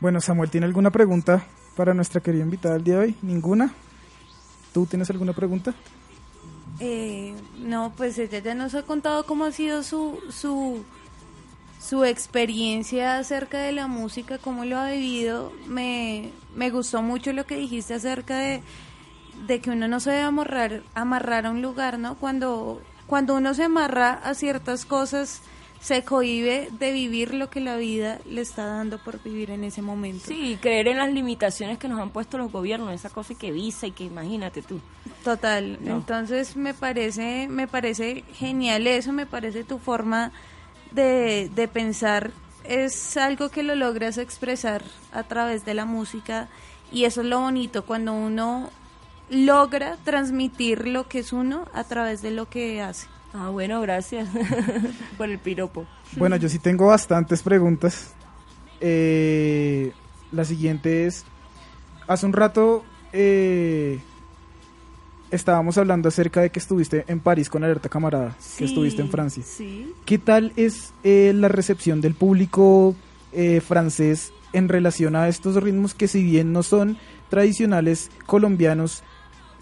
Bueno, 0.00 0.20
Samuel, 0.20 0.50
¿tiene 0.50 0.66
alguna 0.66 0.90
pregunta 0.90 1.46
para 1.74 1.94
nuestra 1.94 2.20
querida 2.20 2.42
invitada 2.42 2.74
del 2.74 2.84
día 2.84 2.94
de 2.94 3.00
hoy? 3.00 3.14
¿Ninguna? 3.22 3.72
¿Tú 4.74 4.84
tienes 4.86 5.08
alguna 5.08 5.32
pregunta? 5.32 5.74
Eh, 6.80 7.34
no, 7.58 7.94
pues 7.96 8.18
ella 8.18 8.40
ya 8.40 8.54
nos 8.54 8.74
ha 8.74 8.82
contado 8.82 9.24
cómo 9.24 9.46
ha 9.46 9.52
sido 9.52 9.82
su, 9.82 10.18
su, 10.28 10.84
su 11.80 12.04
experiencia 12.04 13.16
acerca 13.18 13.58
de 13.58 13.72
la 13.72 13.86
música, 13.86 14.36
cómo 14.36 14.66
lo 14.66 14.76
ha 14.76 14.90
vivido. 14.90 15.50
Me, 15.66 16.30
me 16.54 16.68
gustó 16.68 17.00
mucho 17.00 17.32
lo 17.32 17.46
que 17.46 17.56
dijiste 17.56 17.94
acerca 17.94 18.36
de, 18.36 18.62
de 19.46 19.60
que 19.60 19.70
uno 19.70 19.88
no 19.88 19.98
se 20.00 20.10
debe 20.10 20.24
amarrar, 20.24 20.82
amarrar 20.94 21.46
a 21.46 21.50
un 21.50 21.62
lugar, 21.62 21.98
¿no? 21.98 22.16
Cuando, 22.16 22.82
cuando 23.06 23.34
uno 23.34 23.54
se 23.54 23.64
amarra 23.64 24.12
a 24.12 24.34
ciertas 24.34 24.84
cosas, 24.84 25.40
se 25.86 26.02
cohíbe 26.02 26.68
de 26.80 26.90
vivir 26.90 27.32
lo 27.32 27.48
que 27.48 27.60
la 27.60 27.76
vida 27.76 28.18
le 28.28 28.40
está 28.40 28.66
dando 28.66 28.98
por 28.98 29.22
vivir 29.22 29.52
en 29.52 29.62
ese 29.62 29.82
momento. 29.82 30.24
Sí, 30.26 30.58
creer 30.60 30.88
en 30.88 30.96
las 30.96 31.12
limitaciones 31.12 31.78
que 31.78 31.86
nos 31.86 32.00
han 32.00 32.10
puesto 32.10 32.38
los 32.38 32.50
gobiernos, 32.50 32.92
esa 32.92 33.08
cosa 33.08 33.36
que 33.36 33.52
visa 33.52 33.86
y 33.86 33.92
que 33.92 34.02
imagínate 34.02 34.62
tú. 34.62 34.80
Total. 35.22 35.78
No. 35.80 35.98
Entonces 35.98 36.56
me 36.56 36.74
parece, 36.74 37.46
me 37.48 37.68
parece 37.68 38.24
genial 38.32 38.88
eso, 38.88 39.12
me 39.12 39.26
parece 39.26 39.62
tu 39.62 39.78
forma 39.78 40.32
de, 40.90 41.52
de 41.54 41.68
pensar 41.68 42.32
es 42.64 43.16
algo 43.16 43.50
que 43.50 43.62
lo 43.62 43.76
logras 43.76 44.18
expresar 44.18 44.82
a 45.12 45.22
través 45.22 45.64
de 45.64 45.74
la 45.74 45.84
música 45.84 46.48
y 46.90 47.04
eso 47.04 47.20
es 47.20 47.28
lo 47.28 47.38
bonito 47.38 47.84
cuando 47.84 48.12
uno 48.12 48.70
logra 49.30 49.98
transmitir 50.02 50.88
lo 50.88 51.06
que 51.06 51.20
es 51.20 51.32
uno 51.32 51.68
a 51.72 51.84
través 51.84 52.22
de 52.22 52.32
lo 52.32 52.48
que 52.48 52.82
hace. 52.82 53.06
Ah, 53.32 53.50
bueno, 53.50 53.80
gracias 53.80 54.28
por 55.18 55.28
el 55.28 55.38
piropo. 55.38 55.86
Bueno, 56.16 56.36
yo 56.36 56.48
sí 56.48 56.58
tengo 56.58 56.86
bastantes 56.86 57.42
preguntas. 57.42 58.14
Eh, 58.80 59.92
la 60.32 60.44
siguiente 60.44 61.06
es, 61.06 61.24
hace 62.06 62.26
un 62.26 62.32
rato 62.32 62.84
eh, 63.12 63.98
estábamos 65.30 65.78
hablando 65.78 66.08
acerca 66.08 66.40
de 66.40 66.50
que 66.50 66.58
estuviste 66.58 67.04
en 67.08 67.20
París 67.20 67.48
con 67.48 67.64
Alerta 67.64 67.88
Camarada, 67.88 68.36
que 68.58 68.64
estuviste 68.64 69.02
en 69.02 69.10
Francia. 69.10 69.42
Sí. 69.44 69.92
¿Qué 70.04 70.18
tal 70.18 70.52
es 70.56 70.92
eh, 71.04 71.32
la 71.34 71.48
recepción 71.48 72.00
del 72.00 72.14
público 72.14 72.94
eh, 73.32 73.60
francés 73.60 74.32
en 74.52 74.68
relación 74.68 75.16
a 75.16 75.28
estos 75.28 75.62
ritmos 75.62 75.94
que 75.94 76.08
si 76.08 76.22
bien 76.22 76.52
no 76.52 76.62
son 76.62 76.96
tradicionales 77.28 78.10
colombianos, 78.26 79.02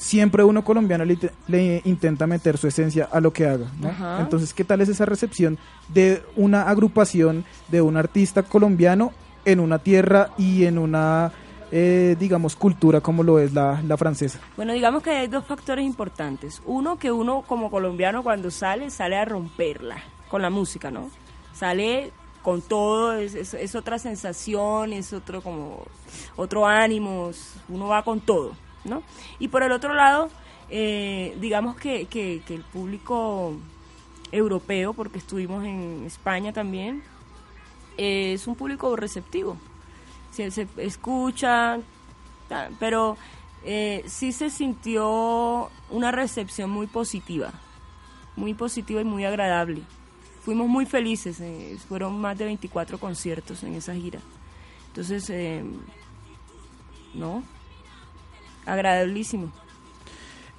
siempre 0.05 0.45
uno 0.45 0.62
colombiano 0.62 1.05
le, 1.05 1.19
le 1.49 1.81
intenta 1.87 2.27
meter 2.27 2.59
su 2.59 2.67
esencia 2.69 3.09
a 3.11 3.21
lo 3.21 3.33
que 3.33 3.47
haga? 3.47 3.67
Entonces, 4.21 4.53
¿qué 4.53 4.62
tal 4.64 4.81
es 4.83 4.88
esa 4.90 5.07
recepción 5.07 5.59
de 5.88 6.23
una 6.37 6.69
agrupación 6.69 7.45
de 7.69 7.81
un 7.81 7.97
artista 7.97 8.43
colombiano 8.43 9.12
en 9.47 9.61
una 9.61 9.79
tierra 9.79 10.29
y 10.37 10.64
en 10.67 10.77
una, 10.79 11.33
eh, 11.73 12.17
digamos, 12.19 12.55
cultura 12.55 13.01
como 13.01 13.23
lo 13.23 13.38
es 13.38 13.53
la, 13.55 13.81
la 13.83 13.97
francesa? 13.97 14.40
Bueno, 14.57 14.75
digamos 14.75 15.03
que 15.03 15.11
hay 15.11 15.27
dos 15.27 15.45
factores 15.47 15.85
importantes. 15.87 16.61
Uno, 16.67 16.99
que 16.99 17.11
uno 17.11 17.43
como 17.47 17.71
colombiano 17.71 18.23
cuando 18.23 18.51
sale, 18.51 18.90
sale 18.90 19.17
a 19.17 19.25
romperla 19.25 19.97
con 20.29 20.43
la 20.43 20.51
música, 20.51 20.90
¿no? 20.90 21.09
Sale 21.55 22.12
con 22.43 22.61
todo, 22.61 23.14
es, 23.14 23.35
es- 23.35 23.55
es 23.55 23.75
otra 23.75 23.99
sensación, 23.99 24.93
es 24.93 25.14
otro 25.14 25.40
como 25.40 25.83
otro 26.37 26.67
ánimo, 26.67 27.31
uno 27.71 27.87
va 27.88 28.03
con 28.03 28.21
todo, 28.21 28.53
Y 29.38 29.49
por 29.49 29.62
el 29.62 29.73
otro 29.73 29.94
lado, 29.94 30.31
eh, 30.70 31.37
digamos 31.40 31.77
que, 31.77 32.09
el 32.49 32.62
público 32.62 33.55
europeo, 34.33 34.92
porque 34.92 35.18
estuvimos 35.18 35.64
en 35.64 36.05
España 36.07 36.53
también, 36.53 37.03
es 37.97 38.47
un 38.47 38.57
público 38.57 38.97
receptivo. 38.97 39.57
Se, 40.31 40.66
escucha, 40.79 41.79
pero 42.81 43.16
eh, 43.64 44.03
sí 44.07 44.33
se 44.33 44.51
sintió 44.51 45.70
una 45.90 46.11
recepción 46.11 46.70
muy 46.70 46.88
positiva, 46.88 47.53
muy 48.37 48.55
positiva 48.55 49.01
y 49.01 49.05
muy 49.05 49.25
agradable. 49.25 49.83
Fuimos 50.44 50.68
muy 50.68 50.87
felices, 50.87 51.40
eh, 51.40 51.79
fueron 51.88 52.20
más 52.20 52.37
de 52.37 52.47
24 52.47 52.99
conciertos 52.99 53.62
en 53.62 53.75
esa 53.75 53.94
gira. 53.94 54.20
Entonces, 54.88 55.33
no, 57.14 57.42
agradabilísimo. 58.66 59.50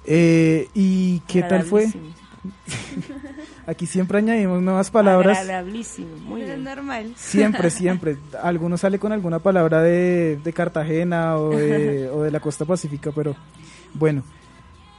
Eh, 0.04 0.68
¿Y 0.74 1.20
qué 1.20 1.42
tal 1.42 1.64
fue? 1.64 1.88
Aquí 3.66 3.86
siempre 3.86 4.18
añadimos 4.18 4.62
nuevas 4.62 4.90
palabras. 4.90 5.38
Agradabilísimo, 5.38 6.16
muy 6.18 6.42
bien. 6.42 6.62
normal. 6.62 7.12
Siempre, 7.16 7.70
siempre. 7.70 8.16
Alguno 8.42 8.76
sale 8.76 8.98
con 8.98 9.12
alguna 9.12 9.40
palabra 9.40 9.82
de, 9.82 10.38
de 10.42 10.52
Cartagena 10.52 11.36
o 11.36 11.50
de, 11.50 12.08
o 12.12 12.22
de 12.22 12.30
la 12.30 12.40
costa 12.40 12.64
pacífica, 12.64 13.10
pero 13.12 13.34
bueno. 13.94 14.22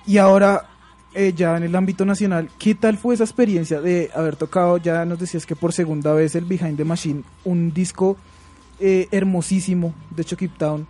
Y 0.06 0.18
ahora, 0.18 0.70
eh, 1.14 1.34
ya 1.36 1.58
en 1.58 1.64
el 1.64 1.76
ámbito 1.76 2.06
nacional, 2.06 2.50
¿qué 2.58 2.76
tal 2.76 2.98
fue 2.98 3.16
esa 3.16 3.24
experiencia 3.24 3.82
de 3.82 4.10
haber 4.14 4.36
tocado, 4.36 4.78
ya 4.78 5.06
nos 5.06 5.20
decías 5.20 5.46
que 5.46 5.56
por 5.56 5.74
segunda 5.74 6.14
vez 6.14 6.36
el 6.36 6.46
Behind 6.46 6.78
the 6.78 6.86
Machine, 6.86 7.24
un 7.44 7.74
disco 7.74 8.18
eh, 8.80 9.08
hermosísimo 9.12 9.94
de 10.10 10.24
Chucky 10.24 10.48
Town, 10.50 10.88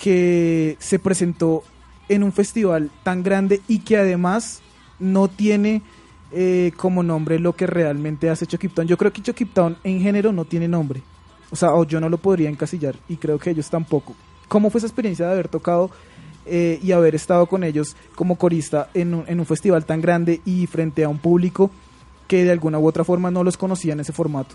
que 0.00 0.76
se 0.80 0.98
presentó 0.98 1.62
en 2.08 2.22
un 2.22 2.32
festival 2.32 2.90
tan 3.02 3.22
grande 3.22 3.60
y 3.68 3.80
que 3.80 3.98
además 3.98 4.62
no 4.98 5.28
tiene 5.28 5.82
eh, 6.32 6.72
como 6.76 7.02
nombre 7.02 7.38
lo 7.38 7.54
que 7.54 7.66
realmente 7.66 8.30
hace 8.30 8.46
Chucky 8.46 8.68
Town. 8.68 8.88
Yo 8.88 8.96
creo 8.96 9.12
que 9.12 9.22
Chucky 9.22 9.44
Town 9.44 9.76
en 9.84 10.00
género 10.00 10.32
no 10.32 10.44
tiene 10.44 10.68
nombre. 10.68 11.02
O 11.50 11.56
sea, 11.56 11.74
o 11.74 11.84
yo 11.84 12.00
no 12.00 12.08
lo 12.08 12.18
podría 12.18 12.48
encasillar 12.48 12.96
y 13.08 13.16
creo 13.16 13.38
que 13.38 13.50
ellos 13.50 13.68
tampoco. 13.68 14.14
¿Cómo 14.48 14.70
fue 14.70 14.78
esa 14.78 14.86
experiencia 14.86 15.26
de 15.26 15.32
haber 15.32 15.48
tocado 15.48 15.90
eh, 16.46 16.80
y 16.82 16.92
haber 16.92 17.14
estado 17.14 17.46
con 17.46 17.62
ellos 17.62 17.94
como 18.14 18.36
corista 18.36 18.88
en 18.94 19.14
un, 19.14 19.24
en 19.26 19.38
un 19.38 19.46
festival 19.46 19.84
tan 19.84 20.00
grande 20.00 20.40
y 20.46 20.66
frente 20.66 21.04
a 21.04 21.08
un 21.08 21.18
público 21.18 21.70
que 22.26 22.44
de 22.44 22.52
alguna 22.52 22.78
u 22.78 22.86
otra 22.86 23.04
forma 23.04 23.30
no 23.30 23.44
los 23.44 23.56
conocía 23.56 23.92
en 23.92 24.00
ese 24.00 24.12
formato? 24.12 24.54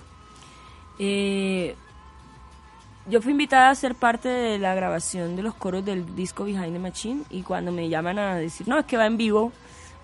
Eh, 0.98 1.76
yo 3.08 3.22
fui 3.22 3.32
invitada 3.32 3.70
a 3.70 3.76
ser 3.76 3.96
parte 3.96 4.28
de 4.30 4.58
la 4.60 4.74
grabación 4.76 5.36
de 5.36 5.44
los 5.44 5.54
coros 5.56 5.86
del 5.86 6.16
disco 6.16 6.44
Behind 6.46 6.74
the 6.74 6.80
Machine 6.80 7.24
y 7.30 7.44
cuando 7.44 7.72
me 7.72 7.88
llaman 7.90 8.18
a 8.20 8.36
decir, 8.36 8.68
no, 8.68 8.80
es 8.80 8.86
que 8.86 8.98
va 8.98 9.06
en 9.06 9.18
vivo 9.18 9.52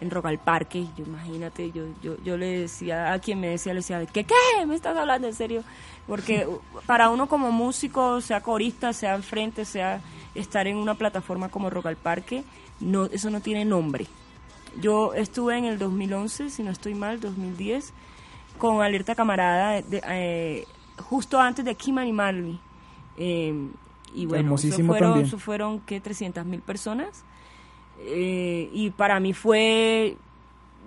en 0.01 0.09
Rock 0.09 0.25
al 0.27 0.39
Parque, 0.39 0.87
yo 0.97 1.05
imagínate, 1.05 1.71
yo, 1.71 1.83
yo, 2.01 2.15
yo 2.23 2.35
le 2.37 2.61
decía 2.61 3.13
a 3.13 3.19
quien 3.19 3.39
me 3.39 3.47
decía, 3.49 3.73
le 3.73 3.79
decía, 3.79 4.03
¿qué 4.07 4.23
qué? 4.23 4.65
¿Me 4.65 4.75
estás 4.75 4.97
hablando 4.97 5.27
en 5.27 5.33
serio? 5.33 5.63
Porque 6.07 6.47
para 6.87 7.09
uno 7.09 7.27
como 7.27 7.51
músico, 7.51 8.19
sea 8.21 8.41
corista, 8.41 8.93
sea 8.93 9.15
enfrente, 9.15 9.65
sea 9.65 10.01
estar 10.33 10.65
en 10.67 10.77
una 10.77 10.95
plataforma 10.95 11.49
como 11.49 11.69
Rock 11.69 11.87
al 11.87 11.97
Parque, 11.97 12.43
no, 12.79 13.05
eso 13.05 13.29
no 13.29 13.41
tiene 13.41 13.63
nombre. 13.65 14.07
Yo 14.79 15.13
estuve 15.13 15.57
en 15.57 15.65
el 15.65 15.77
2011, 15.77 16.49
si 16.49 16.63
no 16.63 16.71
estoy 16.71 16.93
mal, 16.95 17.19
2010, 17.19 17.93
con 18.57 18.81
Alerta 18.81 19.13
Camarada, 19.15 19.81
de- 19.81 20.01
eh, 20.07 20.65
justo 20.97 21.39
antes 21.39 21.65
de 21.65 21.75
Kim 21.75 21.97
Animali. 21.97 22.59
Eh, 23.17 23.53
y 24.13 24.25
bueno, 24.25 24.55
eso 24.55 24.83
fueron, 24.83 25.19
eso 25.19 25.39
fueron, 25.39 25.79
¿qué? 25.81 25.99
300 25.99 26.45
mil 26.45 26.61
personas. 26.61 27.23
Eh, 27.99 28.69
y 28.73 28.89
para 28.91 29.19
mí 29.19 29.33
fue, 29.33 30.17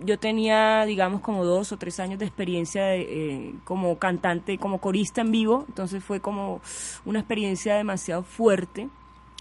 yo 0.04 0.18
tenía, 0.18 0.84
digamos, 0.84 1.20
como 1.20 1.44
dos 1.44 1.72
o 1.72 1.76
tres 1.78 2.00
años 2.00 2.18
de 2.18 2.26
experiencia 2.26 2.84
de, 2.84 3.00
eh, 3.02 3.54
como 3.64 3.98
cantante, 3.98 4.58
como 4.58 4.78
corista 4.78 5.20
en 5.20 5.30
vivo, 5.30 5.64
entonces 5.68 6.02
fue 6.02 6.20
como 6.20 6.60
una 7.04 7.20
experiencia 7.20 7.76
demasiado 7.76 8.22
fuerte, 8.22 8.88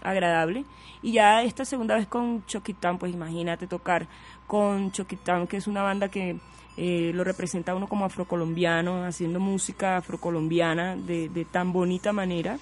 agradable. 0.02 0.64
Y 1.02 1.12
ya 1.12 1.42
esta 1.42 1.64
segunda 1.64 1.96
vez 1.96 2.06
con 2.06 2.44
Town, 2.80 2.98
pues 2.98 3.12
imagínate 3.12 3.66
tocar 3.66 4.06
con 4.46 4.92
Town, 5.24 5.46
que 5.46 5.56
es 5.56 5.66
una 5.66 5.82
banda 5.82 6.08
que 6.08 6.38
eh, 6.76 7.12
lo 7.14 7.24
representa 7.24 7.74
uno 7.74 7.88
como 7.88 8.04
afrocolombiano, 8.04 9.04
haciendo 9.04 9.40
música 9.40 9.96
afrocolombiana 9.96 10.96
de, 10.96 11.28
de 11.28 11.44
tan 11.44 11.72
bonita 11.72 12.12
manera. 12.12 12.58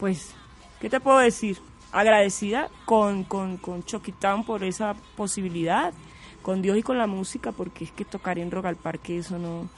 Pues, 0.00 0.34
¿qué 0.80 0.88
te 0.88 0.98
puedo 0.98 1.18
decir? 1.18 1.58
Agradecida 1.92 2.70
con, 2.86 3.22
con, 3.24 3.58
con 3.58 3.82
Town 3.82 4.44
por 4.44 4.64
esa 4.64 4.96
posibilidad, 5.14 5.92
con 6.40 6.62
Dios 6.62 6.78
y 6.78 6.82
con 6.82 6.96
la 6.96 7.06
música, 7.06 7.52
porque 7.52 7.84
es 7.84 7.92
que 7.92 8.06
tocar 8.06 8.38
en 8.38 8.50
Rock 8.50 8.64
al 8.64 8.78
eso 9.08 9.38
no. 9.38 9.68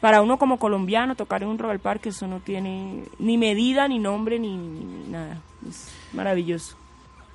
Para 0.00 0.20
uno 0.20 0.38
como 0.38 0.58
colombiano, 0.58 1.14
tocar 1.14 1.42
en 1.42 1.48
un 1.48 1.58
Rock 1.58 1.70
al 1.70 1.78
Parque, 1.78 2.08
eso 2.08 2.26
no 2.26 2.40
tiene 2.40 3.04
ni 3.20 3.38
medida, 3.38 3.86
ni 3.86 4.00
nombre, 4.00 4.40
ni, 4.40 4.56
ni 4.56 5.08
nada. 5.08 5.40
Es 5.66 5.92
maravilloso. 6.12 6.76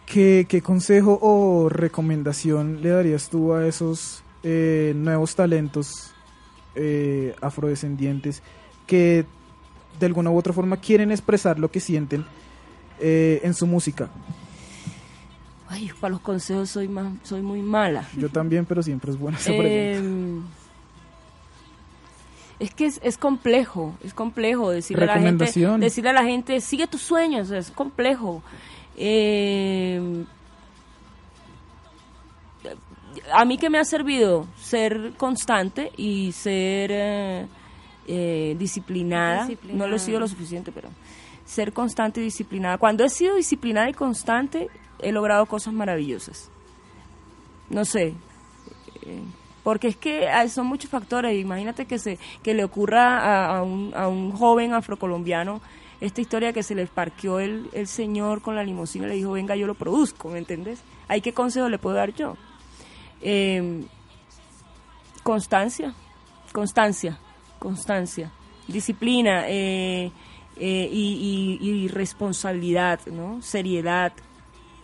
¿Qué, 0.06 0.46
qué 0.50 0.62
consejo 0.62 1.18
o 1.22 1.70
recomendación 1.70 2.82
le 2.82 2.90
darías 2.90 3.30
tú 3.30 3.54
a 3.54 3.66
esos 3.66 4.24
eh, 4.44 4.92
nuevos 4.98 5.36
talentos 5.36 6.14
eh, 6.76 7.36
afrodescendientes 7.42 8.44
que 8.86 9.26
de 10.00 10.06
alguna 10.06 10.30
u 10.30 10.38
otra 10.38 10.54
forma 10.54 10.78
quieren 10.78 11.12
expresar 11.12 11.60
lo 11.60 11.70
que 11.72 11.80
sienten 11.80 12.26
eh, 13.00 13.42
en 13.44 13.54
su 13.54 13.68
música? 13.68 14.10
Ay, 15.68 15.90
para 16.00 16.12
los 16.12 16.22
consejos 16.22 16.70
soy, 16.70 16.88
más, 16.88 17.14
soy 17.24 17.42
muy 17.42 17.62
mala. 17.62 18.08
Yo 18.18 18.30
también, 18.30 18.66
pero 18.66 18.84
siempre 18.84 19.12
es 19.12 19.18
buena 19.18 19.38
esa 19.38 19.52
pregunta. 19.52 19.70
Eh, 19.70 20.42
es 22.60 22.74
que 22.74 22.86
es, 22.86 23.00
es 23.04 23.18
complejo, 23.18 23.96
es 24.04 24.14
complejo 24.14 24.70
decirle 24.70 25.06
a 25.06 25.16
la 25.16 25.20
gente, 25.20 25.46
decirle 25.80 26.10
a 26.12 26.14
la 26.14 26.24
gente, 26.24 26.62
sigue 26.62 26.86
tus 26.88 27.02
sueños, 27.02 27.50
es 27.50 27.72
complejo. 27.72 28.44
Eh, 28.98 30.26
a 33.34 33.46
mí 33.46 33.58
que 33.58 33.70
me 33.70 33.80
ha 33.80 33.86
servido 33.86 34.46
ser 34.60 35.14
constante 35.18 35.92
y 35.98 36.34
ser 36.34 37.48
eh, 38.14 38.56
disciplinada. 38.60 39.48
no 39.72 39.88
lo 39.88 39.96
he 39.96 40.00
sido 40.00 40.20
lo 40.20 40.28
suficiente, 40.28 40.74
pero 40.74 40.90
ser 41.46 41.72
constante 41.72 42.20
y 42.20 42.26
disciplinada. 42.26 42.78
Cuando 42.78 43.06
he 43.06 43.10
sido 43.10 43.36
disciplinada 43.36 43.90
y 43.90 43.94
constante, 43.94 44.68
he 45.00 45.14
logrado 45.14 45.46
cosas 45.46 45.74
maravillosas. 45.74 46.50
No 47.70 47.86
sé, 47.86 48.16
eh, 49.04 49.22
porque 49.64 49.88
es 49.88 49.96
que 49.96 50.28
ah, 50.28 50.46
son 50.50 50.68
muchos 50.68 50.90
factores. 50.90 51.40
Imagínate 51.40 51.86
que 51.86 52.00
se 52.00 52.20
que 52.44 52.54
le 52.54 52.66
ocurra 52.66 53.20
a, 53.20 53.60
a 53.60 53.64
un, 53.64 53.94
a 53.96 54.10
un 54.10 54.34
joven 54.34 54.74
afrocolombiano 54.74 55.62
esta 56.02 56.20
historia 56.20 56.52
que 56.52 56.64
se 56.64 56.76
le 56.76 56.88
parqueó 56.88 57.40
el, 57.40 57.70
el 57.72 57.88
señor 57.88 58.42
con 58.42 58.56
la 58.56 58.64
limusina 58.64 59.06
y 59.06 59.10
le 59.10 59.16
dijo, 59.16 59.32
venga, 59.32 59.56
yo 59.56 59.68
lo 59.68 59.76
produzco, 59.76 60.28
¿me 60.30 60.40
entiendes? 60.40 60.82
¿Hay 61.08 61.22
qué 61.22 61.32
consejo 61.32 61.70
le 61.70 61.78
puedo 61.78 61.96
dar 61.96 62.14
yo? 62.14 62.36
Eh, 63.22 63.86
constancia, 65.24 65.94
constancia, 66.52 67.20
constancia, 67.62 68.32
disciplina 68.68 69.46
eh, 69.48 70.12
eh, 70.58 70.90
y, 70.92 71.88
responsabilidad, 71.90 73.00
¿no? 73.06 73.40
Seriedad. 73.44 74.12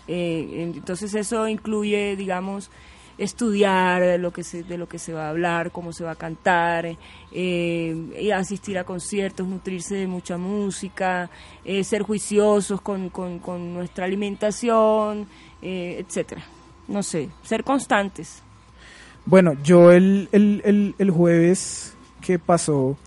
Eh, 0.07 0.71
entonces 0.75 1.13
eso 1.15 1.47
incluye, 1.47 2.15
digamos, 2.15 2.69
estudiar 3.17 4.01
de 4.03 4.17
lo 4.19 4.31
que 4.31 4.43
se, 4.43 4.61
de 4.61 4.77
lo 4.77 4.87
que 4.87 4.99
se 4.99 5.11
va 5.11 5.25
a 5.25 5.29
hablar, 5.29 5.71
cómo 5.71 5.91
se 5.91 6.03
va 6.03 6.11
a 6.11 6.15
cantar, 6.15 6.95
eh, 7.31 8.31
asistir 8.33 8.77
a 8.77 8.83
conciertos, 8.83 9.47
nutrirse 9.47 9.95
de 9.95 10.07
mucha 10.07 10.37
música, 10.37 11.31
ser 11.83 12.03
juiciosos 12.03 12.79
con, 12.79 13.09
con, 13.09 13.39
con 13.39 13.73
nuestra 13.73 14.05
alimentación, 14.05 15.27
eh, 15.63 15.97
etcétera. 15.99 16.43
No 16.87 17.01
sé, 17.01 17.29
ser 17.43 17.63
constantes. 17.63 18.43
Bueno, 19.25 19.55
yo 19.61 19.91
el, 19.91 20.29
el, 20.31 20.61
el, 20.63 20.95
el 20.97 21.11
jueves 21.11 21.96
que 22.21 22.39
pasó, 22.39 22.97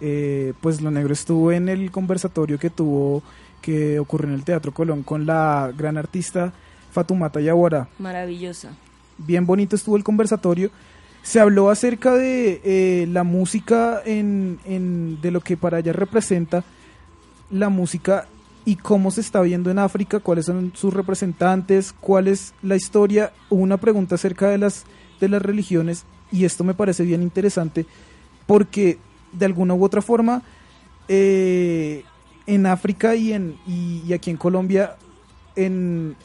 eh, 0.00 0.52
pues 0.60 0.80
Lo 0.80 0.90
Negro 0.90 1.12
estuvo 1.12 1.52
en 1.52 1.68
el 1.68 1.90
conversatorio 1.90 2.58
que 2.58 2.70
tuvo, 2.70 3.22
que 3.60 3.98
ocurrió 3.98 4.28
en 4.28 4.34
el 4.34 4.44
Teatro 4.44 4.72
Colón 4.72 5.02
con 5.02 5.26
la 5.26 5.72
gran 5.76 5.96
artista 5.96 6.52
Fatumata 6.92 7.40
Yawara. 7.40 7.88
Maravillosa. 7.98 8.70
Bien 9.18 9.44
bonito 9.46 9.76
estuvo 9.76 9.96
el 9.96 10.04
conversatorio. 10.04 10.70
Se 11.22 11.40
habló 11.40 11.68
acerca 11.70 12.14
de 12.14 12.60
eh, 12.64 13.06
la 13.10 13.24
música, 13.24 14.00
en, 14.04 14.58
en- 14.64 15.20
de 15.20 15.30
lo 15.30 15.40
que 15.40 15.56
para 15.56 15.80
ella 15.80 15.92
representa 15.92 16.64
la 17.50 17.68
música 17.68 18.26
y 18.64 18.76
cómo 18.76 19.10
se 19.10 19.20
está 19.22 19.40
viendo 19.40 19.70
en 19.70 19.78
África, 19.78 20.20
cuáles 20.20 20.44
son 20.46 20.72
sus 20.74 20.94
representantes, 20.94 21.92
cuál 22.00 22.28
es 22.28 22.54
la 22.62 22.76
historia. 22.76 23.32
Hubo 23.50 23.62
una 23.62 23.78
pregunta 23.78 24.14
acerca 24.14 24.48
de 24.48 24.58
las, 24.58 24.84
de 25.20 25.28
las 25.28 25.42
religiones 25.42 26.04
y 26.30 26.44
esto 26.44 26.62
me 26.64 26.74
parece 26.74 27.02
bien 27.04 27.22
interesante 27.22 27.86
porque 28.48 28.98
de 29.30 29.44
alguna 29.44 29.74
u 29.74 29.84
otra 29.84 30.00
forma 30.00 30.42
eh, 31.06 32.02
en 32.46 32.64
África 32.64 33.14
y, 33.14 33.34
en, 33.34 33.56
y, 33.66 34.10
aquí 34.14 34.30
en 34.30 34.38
Colombia, 34.38 34.96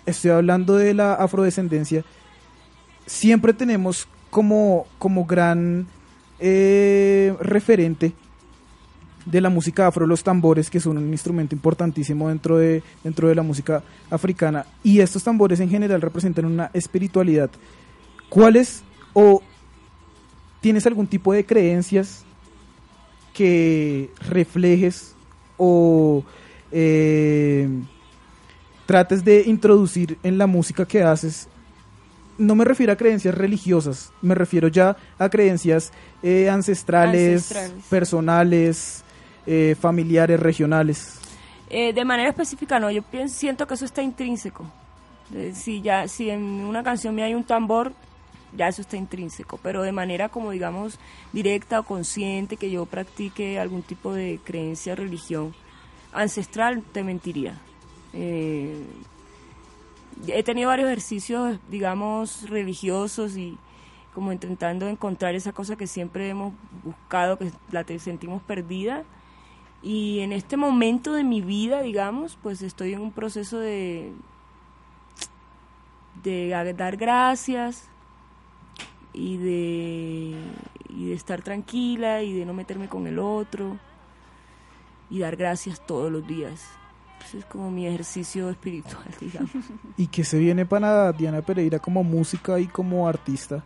estoy 0.05 0.31
hablando 0.31 0.77
de 0.77 0.93
la 0.93 1.15
afrodescendencia, 1.15 2.05
siempre 3.05 3.51
tenemos 3.51 4.07
como, 4.29 4.87
como 4.99 5.25
gran 5.25 5.85
eh, 6.39 7.35
referente 7.41 8.13
de 9.25 9.41
la 9.41 9.49
música 9.49 9.87
afro 9.87 10.07
los 10.07 10.23
tambores, 10.23 10.69
que 10.69 10.79
son 10.79 10.97
un 10.97 11.11
instrumento 11.11 11.55
importantísimo 11.55 12.29
dentro 12.29 12.57
de, 12.57 12.83
dentro 13.03 13.27
de 13.27 13.35
la 13.35 13.43
música 13.43 13.83
africana. 14.09 14.65
Y 14.81 15.01
estos 15.01 15.25
tambores 15.25 15.59
en 15.59 15.69
general 15.69 16.01
representan 16.01 16.45
una 16.45 16.71
espiritualidad. 16.73 17.49
¿Cuáles 18.29 18.81
o 19.11 19.41
tienes 20.63 20.87
algún 20.87 21.07
tipo 21.07 21.33
de 21.33 21.45
creencias 21.45 22.23
que 23.33 24.09
reflejes 24.29 25.13
o 25.57 26.23
eh, 26.71 27.67
trates 28.85 29.25
de 29.25 29.43
introducir 29.45 30.17
en 30.23 30.37
la 30.37 30.47
música 30.47 30.85
que 30.87 31.03
haces 31.03 31.49
no 32.37 32.55
me 32.55 32.63
refiero 32.63 32.93
a 32.93 32.95
creencias 32.95 33.35
religiosas, 33.35 34.11
me 34.21 34.35
refiero 34.35 34.69
ya 34.69 34.95
a 35.19 35.29
creencias 35.29 35.91
eh, 36.23 36.49
ancestrales, 36.49 37.51
Ancestrales. 37.51 37.85
personales, 37.89 39.03
eh, 39.45 39.75
familiares, 39.79 40.39
regionales. 40.39 41.19
De 41.69 42.05
manera 42.05 42.29
específica 42.29 42.79
no, 42.79 42.89
yo 42.89 43.01
pienso, 43.03 43.35
siento 43.35 43.67
que 43.67 43.73
eso 43.73 43.85
está 43.85 44.01
intrínseco. 44.01 44.65
Si 45.53 45.81
ya 45.81 46.07
si 46.07 46.29
en 46.29 46.41
una 46.41 46.83
canción 46.83 47.13
me 47.15 47.23
hay 47.23 47.33
un 47.35 47.43
tambor, 47.43 47.93
ya 48.55 48.67
eso 48.67 48.81
está 48.81 48.97
intrínseco, 48.97 49.59
pero 49.61 49.81
de 49.81 49.91
manera 49.91 50.29
como 50.29 50.51
digamos 50.51 50.99
directa 51.31 51.79
o 51.79 51.83
consciente 51.83 52.57
que 52.57 52.71
yo 52.71 52.85
practique 52.85 53.59
algún 53.59 53.81
tipo 53.81 54.13
de 54.13 54.39
creencia, 54.43 54.95
religión 54.95 55.53
ancestral, 56.13 56.83
te 56.91 57.03
mentiría. 57.03 57.59
Eh, 58.13 58.85
he 60.27 60.43
tenido 60.43 60.69
varios 60.69 60.87
ejercicios, 60.87 61.59
digamos, 61.69 62.49
religiosos 62.49 63.35
y 63.35 63.57
como 64.13 64.31
intentando 64.31 64.87
encontrar 64.87 65.33
esa 65.33 65.53
cosa 65.53 65.75
que 65.75 65.87
siempre 65.87 66.29
hemos 66.29 66.53
buscado, 66.83 67.39
que 67.39 67.51
la 67.71 67.83
sentimos 67.97 68.43
perdida. 68.43 69.03
Y 69.81 70.19
en 70.19 70.31
este 70.31 70.55
momento 70.55 71.13
de 71.13 71.23
mi 71.23 71.41
vida, 71.41 71.81
digamos, 71.81 72.37
pues 72.41 72.61
estoy 72.61 72.93
en 72.93 73.01
un 73.01 73.11
proceso 73.11 73.59
de, 73.59 74.13
de 76.23 76.73
dar 76.77 76.95
gracias 76.95 77.89
y 79.13 79.37
de, 79.37 80.35
y 80.89 81.09
de 81.09 81.13
estar 81.13 81.41
tranquila 81.41 82.21
y 82.23 82.33
de 82.33 82.45
no 82.45 82.53
meterme 82.53 82.87
con 82.87 83.07
el 83.07 83.19
otro 83.19 83.77
y 85.09 85.19
dar 85.19 85.35
gracias 85.35 85.85
todos 85.85 86.11
los 86.11 86.25
días. 86.25 86.65
Ese 87.25 87.39
es 87.39 87.45
como 87.45 87.71
mi 87.71 87.87
ejercicio 87.87 88.49
espiritual, 88.49 89.05
digamos. 89.21 89.51
¿Y 89.97 90.07
que 90.07 90.23
se 90.23 90.37
viene 90.39 90.65
para 90.65 91.11
Diana 91.13 91.41
Pereira 91.41 91.79
como 91.79 92.03
música 92.03 92.59
y 92.59 92.67
como 92.67 93.07
artista 93.07 93.63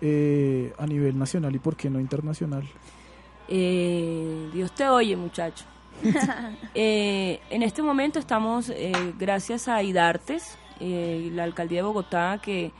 eh, 0.00 0.72
a 0.78 0.86
nivel 0.86 1.18
nacional 1.18 1.54
y 1.54 1.58
por 1.58 1.76
qué 1.76 1.90
no 1.90 1.98
internacional? 1.98 2.68
Eh, 3.48 4.50
Dios 4.52 4.74
te 4.74 4.88
oye, 4.88 5.16
muchacho. 5.16 5.64
Eh, 6.74 7.40
en 7.50 7.62
este 7.62 7.82
momento 7.82 8.18
estamos, 8.18 8.70
eh, 8.70 8.92
gracias 9.18 9.68
a 9.68 9.82
IDARTES, 9.82 10.56
eh, 10.80 11.30
la 11.34 11.44
alcaldía 11.44 11.80
de 11.80 11.82
Bogotá, 11.82 12.40
que 12.42 12.72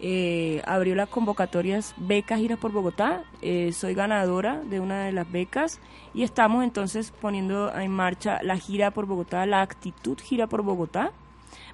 eh, 0.00 0.62
abrió 0.66 0.94
las 0.94 1.08
convocatorias 1.08 1.94
Becas 1.96 2.38
Giras 2.38 2.58
por 2.58 2.72
Bogotá. 2.72 3.24
Eh, 3.42 3.72
soy 3.72 3.94
ganadora 3.94 4.60
de 4.60 4.80
una 4.80 5.04
de 5.04 5.12
las 5.12 5.30
becas 5.30 5.80
y 6.14 6.22
estamos 6.22 6.64
entonces 6.64 7.12
poniendo 7.20 7.72
en 7.74 7.90
marcha 7.90 8.42
la 8.42 8.56
gira 8.56 8.90
por 8.90 9.06
Bogotá, 9.06 9.46
la 9.46 9.62
actitud 9.62 10.18
gira 10.20 10.46
por 10.46 10.62
Bogotá. 10.62 11.12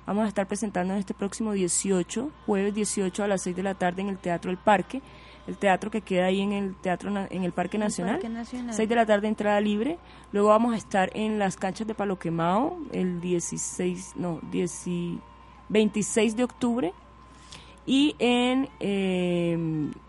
Vamos 0.07 0.25
a 0.25 0.29
estar 0.29 0.47
presentando 0.49 0.95
en 0.95 0.99
este 1.01 1.15
próximo 1.15 1.53
18, 1.53 2.31
jueves 2.47 2.75
18 2.75 3.23
a 3.25 3.29
las 3.29 3.43
6 3.43 3.55
de 3.57 3.63
la 3.63 3.75
tarde 3.75 4.03
en 4.03 4.09
el 4.09 4.19
Teatro 4.19 4.51
El 4.51 4.57
Parque, 4.57 5.01
el 5.47 5.57
teatro 5.57 5.91
que 5.91 6.01
queda 6.03 6.27
ahí 6.27 6.41
en 6.41 6.53
el 6.53 6.75
teatro 6.77 7.11
en 7.31 7.45
el 7.45 7.53
Parque 7.53 7.79
Nacional. 7.79 8.15
Parque 8.15 8.29
Nacional. 8.29 8.75
6 8.75 8.89
de 8.89 8.95
la 8.97 9.07
tarde 9.07 9.29
entrada 9.29 9.61
libre. 9.61 9.99
Luego 10.33 10.49
vamos 10.49 10.75
a 10.75 10.77
estar 10.77 11.11
en 11.15 11.39
las 11.39 11.57
canchas 11.57 11.87
de 11.87 11.95
Palo 11.95 12.19
Quemado 12.19 12.77
el 12.93 13.21
16, 13.21 14.13
no, 14.17 14.41
10 14.51 14.87
y- 14.89 15.21
26 15.69 16.37
de 16.37 16.45
octubre. 16.45 16.93
Y 17.87 18.15
en, 18.19 18.69
eh, 18.81 19.53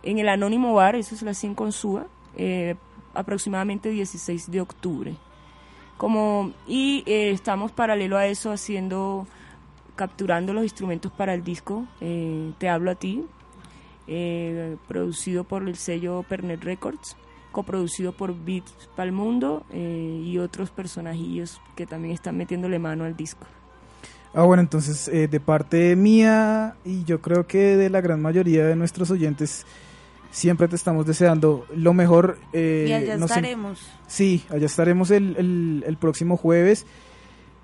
en 0.03 0.19
el 0.19 0.29
Anónimo 0.29 0.73
Bar, 0.73 0.95
eso 0.95 1.15
es 1.15 1.21
la 1.21 1.33
100 1.33 1.55
con 1.55 1.71
Suba, 1.71 2.05
eh, 2.37 2.75
aproximadamente 3.13 3.89
16 3.89 4.51
de 4.51 4.61
octubre. 4.61 5.15
Como, 5.97 6.51
y 6.67 7.03
eh, 7.05 7.31
estamos 7.31 7.71
paralelo 7.71 8.17
a 8.17 8.27
eso 8.27 8.51
haciendo, 8.51 9.27
capturando 9.95 10.53
los 10.53 10.63
instrumentos 10.63 11.11
para 11.11 11.33
el 11.33 11.43
disco 11.43 11.85
eh, 12.01 12.51
Te 12.57 12.67
hablo 12.67 12.91
a 12.91 12.95
ti, 12.95 13.23
producido 14.87 15.45
por 15.45 15.67
el 15.67 15.75
sello 15.77 16.23
Pernet 16.27 16.63
Records, 16.63 17.15
coproducido 17.53 18.11
por 18.11 18.35
Beats 18.35 18.89
Palmundo 18.97 19.65
eh, 19.71 20.21
y 20.25 20.39
otros 20.39 20.71
personajillos 20.71 21.61
que 21.75 21.85
también 21.85 22.13
están 22.13 22.35
metiéndole 22.35 22.79
mano 22.79 23.05
al 23.05 23.15
disco. 23.15 23.45
Ah, 24.33 24.43
bueno, 24.43 24.61
entonces 24.61 25.07
eh, 25.09 25.27
de 25.27 25.39
parte 25.39 25.95
mía 25.95 26.75
y 26.83 27.03
yo 27.03 27.21
creo 27.21 27.45
que 27.45 27.77
de 27.77 27.89
la 27.89 28.01
gran 28.01 28.19
mayoría 28.21 28.65
de 28.65 28.75
nuestros 28.75 29.11
oyentes, 29.11 29.65
siempre 30.31 30.67
te 30.67 30.75
estamos 30.75 31.05
deseando 31.05 31.65
lo 31.75 31.93
mejor. 31.93 32.39
eh, 32.51 32.85
y 32.89 32.93
allá 32.93 33.15
estaremos. 33.15 33.79
Sí, 34.07 34.43
allá 34.49 34.65
estaremos 34.65 35.11
el, 35.11 35.35
el- 35.37 35.83
el 35.85 35.97
próximo 35.97 36.35
jueves. 36.37 36.85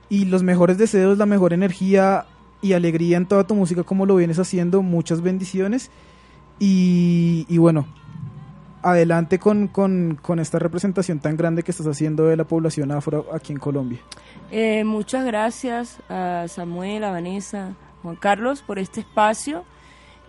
Y 0.10 0.26
los 0.26 0.42
mejores 0.44 0.78
deseos, 0.78 1.18
la 1.18 1.26
mejor 1.26 1.54
energía 1.54 2.26
y 2.62 2.74
alegría 2.74 3.18
en 3.18 3.26
toda 3.28 3.46
tu 3.46 3.56
música 3.56 3.84
como 3.84 4.06
lo 4.06 4.16
vienes 4.16 4.38
haciendo. 4.40 4.82
Muchas 4.84 5.22
bendiciones. 5.22 5.90
Y, 6.60 7.46
y 7.48 7.58
bueno, 7.58 7.88
adelante 8.82 9.40
con, 9.40 9.68
con- 9.68 10.16
con 10.22 10.40
esta 10.40 10.60
representación 10.60 11.20
tan 11.20 11.36
grande 11.38 11.64
que 11.64 11.72
estás 11.72 11.88
haciendo 11.88 12.26
de 12.26 12.38
la 12.38 12.44
población 12.46 12.92
afro 12.92 13.26
aquí 13.34 13.52
en 13.54 13.60
Colombia. 13.60 14.00
Eh, 14.52 14.84
muchas 14.84 15.26
gracias 15.26 16.02
a 16.10 16.46
Samuel, 16.48 17.04
a 17.04 17.12
Vanessa, 17.12 17.74
Juan 18.04 18.16
Carlos 18.16 18.62
por 18.62 18.80
este 18.80 19.02
espacio. 19.02 19.64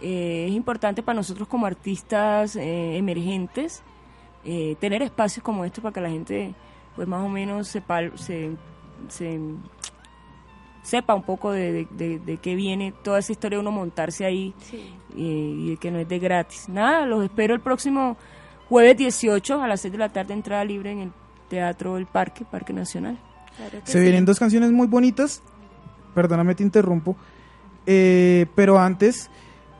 Eh, 0.02 0.46
es 0.48 0.52
importante 0.54 1.02
para 1.02 1.16
nosotros 1.16 1.46
como 1.46 1.66
artistas 1.66 2.56
eh, 2.56 2.96
emergentes 2.96 3.82
eh, 4.44 4.74
tener 4.80 5.02
espacios 5.02 5.44
como 5.44 5.64
este 5.66 5.82
para 5.82 5.92
que 5.92 6.00
la 6.00 6.08
gente 6.08 6.54
pues 6.96 7.06
más 7.06 7.22
o 7.22 7.28
menos 7.28 7.68
sepa, 7.68 8.00
se, 8.16 8.52
se- 9.08 9.38
sepa 10.82 11.14
un 11.14 11.22
poco 11.22 11.52
de, 11.52 11.72
de- 11.72 11.88
de- 11.90 12.18
de 12.18 12.36
qué 12.38 12.54
viene 12.54 12.92
toda 13.04 13.18
esa 13.18 13.32
historia 13.32 13.58
de 13.58 13.60
uno 13.60 13.70
montarse 13.70 14.24
ahí 14.24 14.54
eh, 14.72 14.88
y 15.16 15.70
de 15.70 15.76
que 15.76 15.90
no 15.90 15.98
es 15.98 16.08
de 16.08 16.18
gratis. 16.18 16.68
Nada, 16.68 17.04
los 17.06 17.22
espero 17.22 17.54
el 17.54 17.60
próximo 17.60 18.16
jueves 18.70 18.96
18 18.96 19.62
a 19.62 19.66
las 19.66 19.80
6 19.80 19.90
de 19.90 19.98
la 19.98 20.08
tarde, 20.10 20.32
entrada 20.32 20.64
libre 20.64 20.92
en 20.92 21.00
el 21.00 21.12
Teatro 21.48 21.96
del 21.96 22.06
Parque, 22.06 22.44
Parque 22.48 22.72
Nacional. 22.72 23.18
Se 23.82 23.98
vienen 23.98 24.24
dos 24.24 24.38
canciones 24.38 24.70
muy 24.70 24.86
bonitas. 24.86 25.42
Perdóname, 26.14 26.54
te 26.54 26.62
interrumpo. 26.62 27.16
Eh, 27.84 28.46
pero 28.54 28.78
antes 28.78 29.28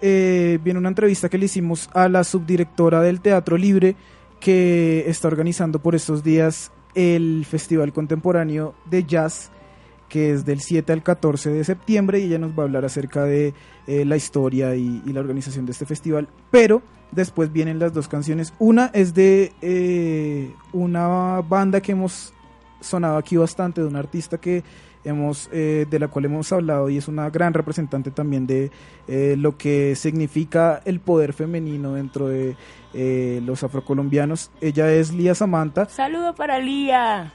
eh, 0.03 0.59
viene 0.65 0.81
una 0.81 0.89
entrevista 0.89 1.29
que 1.29 1.39
le 1.39 1.45
hicimos 1.45 1.89
a 1.95 2.09
la 2.09 2.25
subdirectora 2.25 3.01
del 3.01 3.21
Teatro 3.21 3.57
Libre 3.57 3.95
que 4.41 5.05
está 5.07 5.29
organizando 5.29 5.79
por 5.79 5.95
estos 5.95 6.25
días 6.25 6.73
el 6.97 7.47
Festival 7.49 7.93
Contemporáneo 7.93 8.75
de 8.87 9.05
Jazz 9.05 9.53
que 10.09 10.33
es 10.33 10.45
del 10.45 10.61
7 10.61 10.93
al 10.93 11.05
14 11.05 11.51
de 11.51 11.63
septiembre 11.63 12.19
y 12.19 12.25
ella 12.25 12.39
nos 12.39 12.59
va 12.59 12.65
a 12.65 12.67
hablar 12.67 12.85
acerca 12.85 13.23
de 13.23 13.55
eh, 13.87 14.05
la 14.05 14.17
historia 14.17 14.75
y, 14.75 15.01
y 15.07 15.13
la 15.13 15.21
organización 15.21 15.67
de 15.67 15.73
este 15.73 15.87
festival. 15.87 16.27
Pero 16.51 16.83
después 17.13 17.53
vienen 17.53 17.79
las 17.79 17.93
dos 17.93 18.09
canciones. 18.09 18.53
Una 18.59 18.91
es 18.93 19.15
de 19.15 19.53
eh, 19.63 20.55
una 20.73 21.41
banda 21.41 21.81
que 21.81 21.93
hemos 21.93 22.33
sonado 22.81 23.19
aquí 23.19 23.37
bastante, 23.37 23.81
de 23.81 23.87
un 23.87 23.97
artista 23.97 24.39
que 24.39 24.63
hemos 25.05 25.49
eh, 25.53 25.87
de 25.89 25.99
la 25.99 26.09
cual 26.09 26.27
hemos 26.27 26.53
hablado 26.53 26.91
y 26.91 26.99
es 26.99 27.09
una 27.09 27.31
gran 27.31 27.55
representante 27.55 28.11
también 28.11 28.47
de 28.47 28.71
eh, 29.09 29.35
lo 29.39 29.57
que 29.57 29.95
significa 29.97 30.83
el 30.85 31.01
poder 31.01 31.33
femenino 31.33 31.95
dentro 31.95 32.29
de 32.29 32.57
eh, 32.93 33.41
los 33.45 33.63
afrocolombianos. 33.63 34.51
Ella 34.61 34.93
es 34.93 35.13
Lía 35.13 35.35
Samantha, 35.35 35.89
Saludo 35.89 36.35
para 36.35 36.59
Lía. 36.59 37.33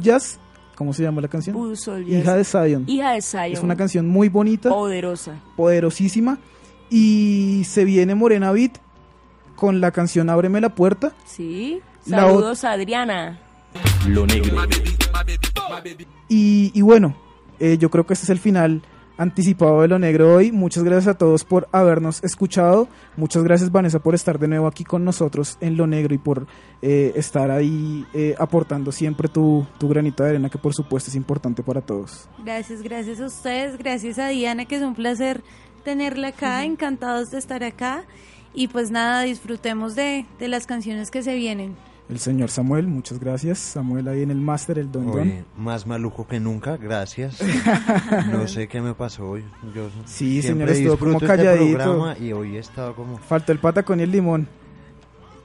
Jazz, 0.00 0.40
¿cómo 0.74 0.92
se 0.92 1.02
llama 1.02 1.20
la 1.20 1.28
canción? 1.28 1.56
Hija 2.06 2.36
de 2.36 2.44
Zion. 2.44 2.84
Hija 2.86 3.12
de 3.12 3.22
Zion. 3.22 3.52
Es 3.52 3.62
una 3.62 3.76
canción 3.76 4.08
muy 4.08 4.28
bonita, 4.28 4.70
poderosa. 4.70 5.36
poderosísima 5.56 6.38
y 6.90 7.62
se 7.66 7.84
viene 7.84 8.14
Morena 8.14 8.50
Beat 8.50 8.78
con 9.58 9.80
la 9.80 9.90
canción 9.90 10.30
Ábreme 10.30 10.60
la 10.60 10.68
puerta. 10.68 11.12
Sí. 11.26 11.80
La 12.06 12.20
Saludos 12.20 12.62
a 12.62 12.72
Adriana. 12.72 13.40
Lo 14.06 14.24
negro. 14.24 14.56
Y, 16.28 16.70
y 16.72 16.80
bueno, 16.80 17.16
eh, 17.58 17.76
yo 17.76 17.90
creo 17.90 18.06
que 18.06 18.14
este 18.14 18.26
es 18.26 18.30
el 18.30 18.38
final 18.38 18.82
anticipado 19.16 19.82
de 19.82 19.88
Lo 19.88 19.98
Negro 19.98 20.36
hoy. 20.36 20.52
Muchas 20.52 20.84
gracias 20.84 21.08
a 21.08 21.18
todos 21.18 21.42
por 21.42 21.68
habernos 21.72 22.22
escuchado. 22.22 22.88
Muchas 23.16 23.42
gracias 23.42 23.72
Vanessa 23.72 23.98
por 23.98 24.14
estar 24.14 24.38
de 24.38 24.46
nuevo 24.46 24.68
aquí 24.68 24.84
con 24.84 25.04
nosotros 25.04 25.58
en 25.60 25.76
Lo 25.76 25.88
Negro 25.88 26.14
y 26.14 26.18
por 26.18 26.46
eh, 26.80 27.12
estar 27.16 27.50
ahí 27.50 28.06
eh, 28.14 28.36
aportando 28.38 28.92
siempre 28.92 29.28
tu, 29.28 29.66
tu 29.78 29.88
granito 29.88 30.22
de 30.22 30.30
arena 30.30 30.48
que 30.48 30.58
por 30.58 30.72
supuesto 30.72 31.10
es 31.10 31.16
importante 31.16 31.64
para 31.64 31.80
todos. 31.80 32.28
Gracias, 32.44 32.80
gracias 32.80 33.20
a 33.20 33.26
ustedes, 33.26 33.76
gracias 33.76 34.20
a 34.20 34.28
Diana, 34.28 34.66
que 34.66 34.76
es 34.76 34.82
un 34.82 34.94
placer 34.94 35.42
tenerla 35.82 36.28
acá, 36.28 36.64
encantados 36.64 37.30
de 37.30 37.38
estar 37.38 37.64
acá. 37.64 38.04
Y 38.54 38.68
pues 38.68 38.90
nada, 38.90 39.22
disfrutemos 39.22 39.94
de, 39.94 40.26
de 40.38 40.48
las 40.48 40.66
canciones 40.66 41.10
que 41.10 41.22
se 41.22 41.34
vienen. 41.36 41.76
El 42.08 42.18
señor 42.18 42.48
Samuel, 42.50 42.86
muchas 42.86 43.18
gracias. 43.20 43.58
Samuel 43.58 44.08
ahí 44.08 44.22
en 44.22 44.30
el 44.30 44.40
máster, 44.40 44.78
el 44.78 44.90
don 44.90 45.06
don. 45.06 45.20
Hoy 45.20 45.44
más 45.58 45.86
maluco 45.86 46.26
que 46.26 46.40
nunca, 46.40 46.78
gracias. 46.78 47.38
no 48.32 48.48
sé 48.48 48.66
qué 48.66 48.80
me 48.80 48.94
pasó 48.94 49.28
hoy. 49.28 49.44
Yo 49.74 49.90
Sí, 50.06 50.40
señor, 50.40 50.70
estuvo 50.70 50.96
como 50.96 51.12
este 51.12 51.26
calladito. 51.26 51.76
programa 51.76 52.16
y 52.18 52.32
hoy 52.32 52.56
he 52.56 52.60
estado 52.60 52.94
como... 52.94 53.18
Faltó 53.18 53.52
el 53.52 53.58
patacón 53.58 54.00
y 54.00 54.04
el 54.04 54.10
limón. 54.10 54.48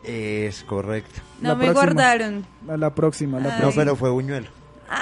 Es 0.05 0.63
correcto. 0.63 1.19
No 1.41 1.49
La 1.49 1.55
me 1.55 1.65
próxima. 1.65 1.83
guardaron. 1.93 2.45
A 2.69 2.77
la 2.77 2.95
próxima, 2.95 3.39
la 3.39 3.45
Ay. 3.49 3.51
No, 3.55 3.59
próxima. 3.61 3.83
pero 3.83 3.95
fue 3.97 4.09
buñuelo. 4.11 4.47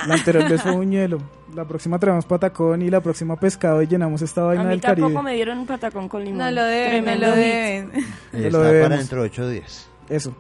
La 0.07 0.13
anterior 0.15 0.49
vez 0.49 0.61
fue 0.63 0.71
buñuelo. 0.71 1.19
La 1.53 1.65
próxima 1.65 1.99
traemos 1.99 2.25
patacón 2.25 2.81
y 2.81 2.89
la 2.89 3.01
próxima 3.01 3.35
pescado 3.35 3.81
y 3.81 3.87
llenamos 3.87 4.21
esta 4.21 4.43
vaina 4.43 4.61
A 4.61 4.65
mí 4.65 4.69
del 4.71 4.81
tampoco 4.81 5.21
me 5.21 5.33
dieron 5.33 5.59
un 5.59 5.65
patacón 5.65 6.07
con 6.07 6.23
limón. 6.23 6.37
No 6.37 6.51
lo 6.51 6.63
deben, 6.63 7.03
no 7.03 7.15
lo 7.15 7.31
deben. 7.31 7.91
Te 8.31 8.47
Está 8.47 8.57
lo 8.57 8.63
para 8.63 8.97
dentro 8.97 9.21
de 9.21 9.27
ocho 9.27 9.49
días. 9.49 9.89
Eso. 10.07 10.33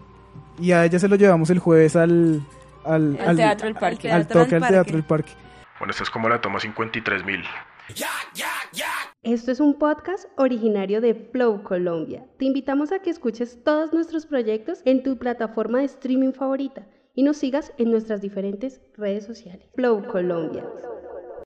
Y 0.59 0.71
a 0.71 0.85
ella 0.85 0.99
se 0.99 1.07
lo 1.07 1.15
llevamos 1.15 1.49
el 1.49 1.59
jueves 1.59 1.95
al... 1.95 2.41
Al, 2.83 3.19
Al 3.19 3.35
Teatro 3.35 3.67
del 3.67 3.75
Parque. 3.75 4.11
al 4.11 4.25
Teatro 4.25 4.41
toque 4.41 4.55
del 4.55 4.63
al 4.63 4.69
Teatro 4.69 4.93
del 4.93 5.03
Parque. 5.03 5.31
Bueno, 5.79 5.91
esta 5.91 6.03
es 6.03 6.09
como 6.09 6.29
la 6.29 6.41
toma 6.41 6.59
53.000. 6.59 7.43
Esto 9.23 9.51
es 9.51 9.59
un 9.59 9.77
podcast 9.77 10.25
originario 10.37 11.01
de 11.01 11.13
Flow 11.13 11.61
Colombia. 11.63 12.25
Te 12.39 12.45
invitamos 12.45 12.91
a 12.91 12.99
que 12.99 13.09
escuches 13.09 13.63
todos 13.63 13.93
nuestros 13.93 14.25
proyectos 14.25 14.81
en 14.85 15.03
tu 15.03 15.17
plataforma 15.17 15.79
de 15.79 15.85
streaming 15.85 16.31
favorita 16.31 16.87
y 17.13 17.23
nos 17.23 17.37
sigas 17.37 17.73
en 17.77 17.91
nuestras 17.91 18.21
diferentes 18.21 18.81
redes 18.95 19.25
sociales. 19.25 19.67
Flow 19.75 20.05
Colombia. 20.07 20.65